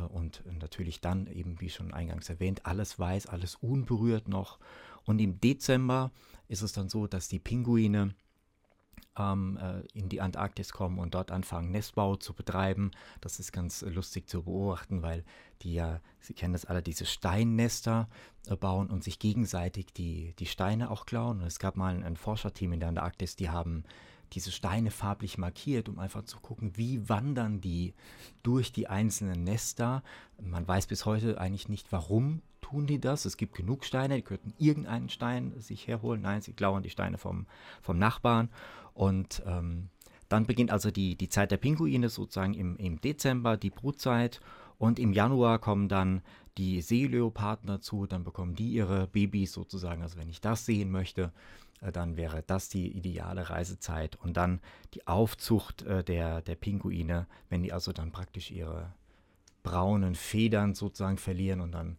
und 0.10 0.42
natürlich 0.58 1.02
dann 1.02 1.28
eben, 1.28 1.60
wie 1.60 1.70
schon 1.70 1.94
eingangs 1.94 2.30
erwähnt, 2.30 2.66
alles 2.66 2.98
weiß, 2.98 3.28
alles 3.28 3.56
unberührt 3.56 4.30
noch. 4.30 4.58
Und 5.04 5.20
im 5.20 5.42
Dezember 5.42 6.12
ist 6.48 6.62
es 6.62 6.72
dann 6.72 6.88
so, 6.88 7.08
dass 7.08 7.28
die 7.28 7.40
Pinguine 7.40 8.00
ähm, 8.00 8.14
in 9.94 10.10
die 10.10 10.22
Antarktis 10.22 10.72
kommen 10.72 10.98
und 10.98 11.14
dort 11.14 11.32
anfangen, 11.32 11.70
Nestbau 11.72 12.16
zu 12.16 12.34
betreiben. 12.34 12.92
Das 13.20 13.40
ist 13.40 13.52
ganz 13.52 13.82
lustig 13.82 14.30
zu 14.30 14.44
beobachten, 14.44 15.02
weil 15.02 15.26
die 15.62 15.74
ja, 15.74 16.00
Sie 16.20 16.34
kennen 16.34 16.54
das 16.54 16.66
alle, 16.66 16.82
diese 16.82 17.06
Steinnester 17.06 18.10
äh, 18.48 18.56
bauen 18.56 18.90
und 18.90 19.04
sich 19.04 19.20
gegenseitig 19.20 19.88
die, 19.94 20.34
die 20.40 20.46
Steine 20.46 20.92
auch 20.92 21.06
klauen. 21.06 21.42
Und 21.42 21.48
es 21.48 21.60
gab 21.60 21.76
mal 21.76 21.96
ein, 21.96 22.04
ein 22.04 22.16
Forscherteam 22.16 22.74
in 22.74 22.80
der 22.80 22.90
Antarktis, 22.90 23.36
die 23.36 23.50
haben 23.50 23.84
diese 24.34 24.52
Steine 24.52 24.92
farblich 24.92 25.38
markiert, 25.38 25.90
um 25.90 26.00
einfach 26.00 26.24
zu 26.24 26.40
gucken, 26.40 26.78
wie 26.78 27.10
wandern 27.10 27.60
die 27.60 27.94
durch 28.44 28.72
die 28.72 28.88
einzelnen 28.88 29.44
Nester. 29.44 30.04
Man 30.42 30.66
weiß 30.66 30.88
bis 30.88 31.06
heute 31.06 31.40
eigentlich 31.40 31.68
nicht, 31.68 31.92
warum 31.92 32.42
tun 32.72 32.88
die 32.88 33.00
das. 33.00 33.26
Es 33.26 33.38
gibt 33.38 33.56
genug 33.56 33.86
Steine, 33.86 34.16
die 34.16 34.22
könnten 34.22 34.54
irgendeinen 34.58 35.10
Stein 35.10 35.54
sich 35.60 35.88
herholen. 35.88 36.22
Nein, 36.22 36.42
sie 36.42 36.54
klauen 36.54 36.84
die 36.84 36.90
Steine 36.90 37.18
vom, 37.18 37.46
vom 37.82 37.98
Nachbarn. 37.98 38.50
Und 38.94 39.44
ähm, 39.46 39.90
dann 40.30 40.46
beginnt 40.46 40.72
also 40.72 40.92
die, 40.92 41.16
die 41.16 41.30
Zeit 41.30 41.52
der 41.52 41.58
Pinguine 41.58 42.10
sozusagen 42.10 42.54
im, 42.54 42.78
im 42.78 43.00
Dezember, 43.02 43.58
die 43.58 43.70
Brutzeit. 43.70 44.40
Und 44.78 44.98
im 44.98 45.14
Januar 45.14 45.60
kommen 45.60 45.90
dann 45.90 46.22
die 46.58 46.82
Seeleoparden 46.82 47.68
dazu, 47.68 48.08
dann 48.08 48.24
bekommen 48.24 48.56
die 48.56 48.72
ihre 48.72 49.08
Babys 49.08 49.54
sozusagen. 49.54 50.02
Also 50.02 50.18
wenn 50.18 50.30
ich 50.30 50.42
das 50.42 50.66
sehen 50.66 50.92
möchte, 50.92 51.32
äh, 51.82 51.92
dann 51.92 52.16
wäre 52.16 52.44
das 52.46 52.70
die 52.70 52.90
ideale 52.96 53.50
Reisezeit. 53.50 54.16
Und 54.16 54.38
dann 54.38 54.62
die 54.94 55.08
Aufzucht 55.08 55.82
äh, 55.84 56.04
der, 56.04 56.42
der 56.42 56.56
Pinguine, 56.56 57.28
wenn 57.50 57.64
die 57.64 57.74
also 57.74 57.92
dann 57.92 58.12
praktisch 58.12 58.52
ihre 58.52 58.94
braunen 59.64 60.16
Federn 60.16 60.74
sozusagen 60.74 61.18
verlieren 61.18 61.62
und 61.62 61.74
dann 61.74 61.98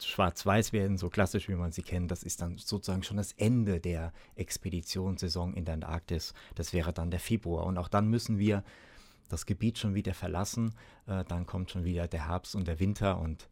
schwarz-weiß 0.00 0.72
werden, 0.72 0.98
so 0.98 1.08
klassisch 1.08 1.48
wie 1.48 1.54
man 1.54 1.72
sie 1.72 1.82
kennt. 1.82 2.10
Das 2.10 2.22
ist 2.22 2.40
dann 2.40 2.58
sozusagen 2.58 3.02
schon 3.02 3.16
das 3.16 3.32
Ende 3.32 3.80
der 3.80 4.12
Expeditionssaison 4.34 5.54
in 5.54 5.64
der 5.64 5.74
Antarktis. 5.74 6.34
Das 6.54 6.72
wäre 6.72 6.92
dann 6.92 7.10
der 7.10 7.20
Februar. 7.20 7.66
Und 7.66 7.78
auch 7.78 7.88
dann 7.88 8.08
müssen 8.08 8.38
wir 8.38 8.64
das 9.28 9.46
Gebiet 9.46 9.78
schon 9.78 9.94
wieder 9.94 10.14
verlassen. 10.14 10.74
Äh, 11.06 11.24
dann 11.24 11.46
kommt 11.46 11.70
schon 11.70 11.84
wieder 11.84 12.08
der 12.08 12.28
Herbst 12.28 12.54
und 12.54 12.66
der 12.68 12.80
Winter 12.80 13.18
und 13.18 13.48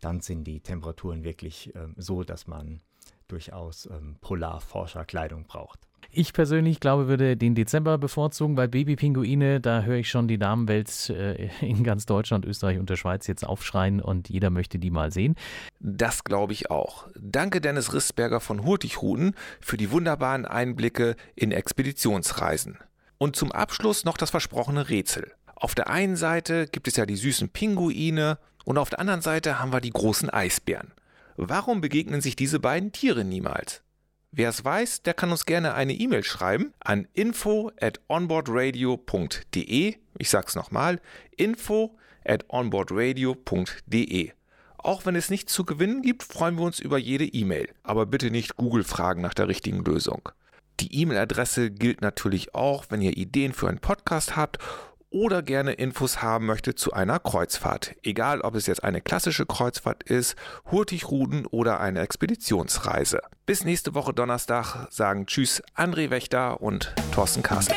dann 0.00 0.20
sind 0.20 0.44
die 0.44 0.60
Temperaturen 0.60 1.24
wirklich 1.24 1.74
äh, 1.74 1.88
so, 1.96 2.24
dass 2.24 2.46
man 2.46 2.80
durchaus 3.28 3.86
ähm, 3.86 4.16
Polarforscherkleidung 4.20 5.44
braucht. 5.44 5.80
Ich 6.16 6.32
persönlich 6.32 6.78
glaube, 6.78 7.08
würde 7.08 7.36
den 7.36 7.56
Dezember 7.56 7.98
bevorzugen, 7.98 8.56
weil 8.56 8.68
Babypinguine, 8.68 9.60
da 9.60 9.82
höre 9.82 9.96
ich 9.96 10.08
schon 10.08 10.28
die 10.28 10.38
Damenwelt 10.38 11.10
äh, 11.10 11.48
in 11.60 11.82
ganz 11.82 12.06
Deutschland, 12.06 12.44
Österreich 12.44 12.78
und 12.78 12.88
der 12.88 12.94
Schweiz 12.94 13.26
jetzt 13.26 13.44
aufschreien 13.44 14.00
und 14.00 14.28
jeder 14.28 14.50
möchte 14.50 14.78
die 14.78 14.92
mal 14.92 15.10
sehen. 15.10 15.34
Das 15.80 16.22
glaube 16.22 16.52
ich 16.52 16.70
auch. 16.70 17.08
Danke 17.20 17.60
Dennis 17.60 17.92
Rissberger 17.92 18.38
von 18.38 18.64
Hurtigruten 18.64 19.34
für 19.60 19.76
die 19.76 19.90
wunderbaren 19.90 20.46
Einblicke 20.46 21.16
in 21.34 21.50
Expeditionsreisen. 21.50 22.78
Und 23.18 23.34
zum 23.34 23.50
Abschluss 23.50 24.04
noch 24.04 24.16
das 24.16 24.30
versprochene 24.30 24.88
Rätsel. 24.90 25.32
Auf 25.56 25.74
der 25.74 25.90
einen 25.90 26.14
Seite 26.14 26.66
gibt 26.66 26.86
es 26.86 26.94
ja 26.94 27.06
die 27.06 27.16
süßen 27.16 27.48
Pinguine 27.48 28.38
und 28.64 28.78
auf 28.78 28.90
der 28.90 29.00
anderen 29.00 29.22
Seite 29.22 29.58
haben 29.58 29.72
wir 29.72 29.80
die 29.80 29.90
großen 29.90 30.30
Eisbären. 30.30 30.92
Warum 31.36 31.80
begegnen 31.80 32.20
sich 32.20 32.36
diese 32.36 32.60
beiden 32.60 32.92
Tiere 32.92 33.24
niemals? 33.24 33.82
Wer 34.36 34.48
es 34.48 34.64
weiß, 34.64 35.02
der 35.02 35.14
kann 35.14 35.30
uns 35.30 35.46
gerne 35.46 35.74
eine 35.74 35.92
E-Mail 35.92 36.24
schreiben 36.24 36.74
an 36.80 37.06
info 37.14 37.70
at 37.80 38.00
onboardradio.de. 38.08 39.94
Ich 40.18 40.28
sag's 40.28 40.56
nochmal, 40.56 41.00
info 41.36 41.96
at 42.24 42.44
onboardradio.de. 42.48 44.32
Auch 44.78 45.06
wenn 45.06 45.14
es 45.14 45.30
nichts 45.30 45.52
zu 45.52 45.64
gewinnen 45.64 46.02
gibt, 46.02 46.24
freuen 46.24 46.56
wir 46.56 46.64
uns 46.64 46.80
über 46.80 46.98
jede 46.98 47.26
E-Mail. 47.26 47.68
Aber 47.84 48.06
bitte 48.06 48.32
nicht 48.32 48.56
Google 48.56 48.82
fragen 48.82 49.22
nach 49.22 49.34
der 49.34 49.46
richtigen 49.46 49.84
Lösung. 49.84 50.28
Die 50.80 51.00
E-Mail-Adresse 51.00 51.70
gilt 51.70 52.00
natürlich 52.00 52.56
auch, 52.56 52.86
wenn 52.88 53.02
ihr 53.02 53.16
Ideen 53.16 53.52
für 53.52 53.68
einen 53.68 53.78
Podcast 53.78 54.34
habt 54.34 54.58
oder 55.14 55.42
gerne 55.42 55.72
Infos 55.74 56.22
haben 56.22 56.44
möchte 56.44 56.74
zu 56.74 56.92
einer 56.92 57.20
Kreuzfahrt. 57.20 57.94
Egal, 58.02 58.40
ob 58.40 58.56
es 58.56 58.66
jetzt 58.66 58.82
eine 58.82 59.00
klassische 59.00 59.46
Kreuzfahrt 59.46 60.02
ist, 60.02 60.34
Hurtigruden 60.70 61.46
oder 61.46 61.78
eine 61.78 62.00
Expeditionsreise. 62.00 63.20
Bis 63.46 63.64
nächste 63.64 63.94
Woche 63.94 64.12
Donnerstag 64.12 64.88
sagen 64.90 65.26
Tschüss 65.26 65.62
André 65.76 66.10
Wächter 66.10 66.60
und 66.60 66.92
Thorsten 67.12 67.44
Carsten. 67.44 67.74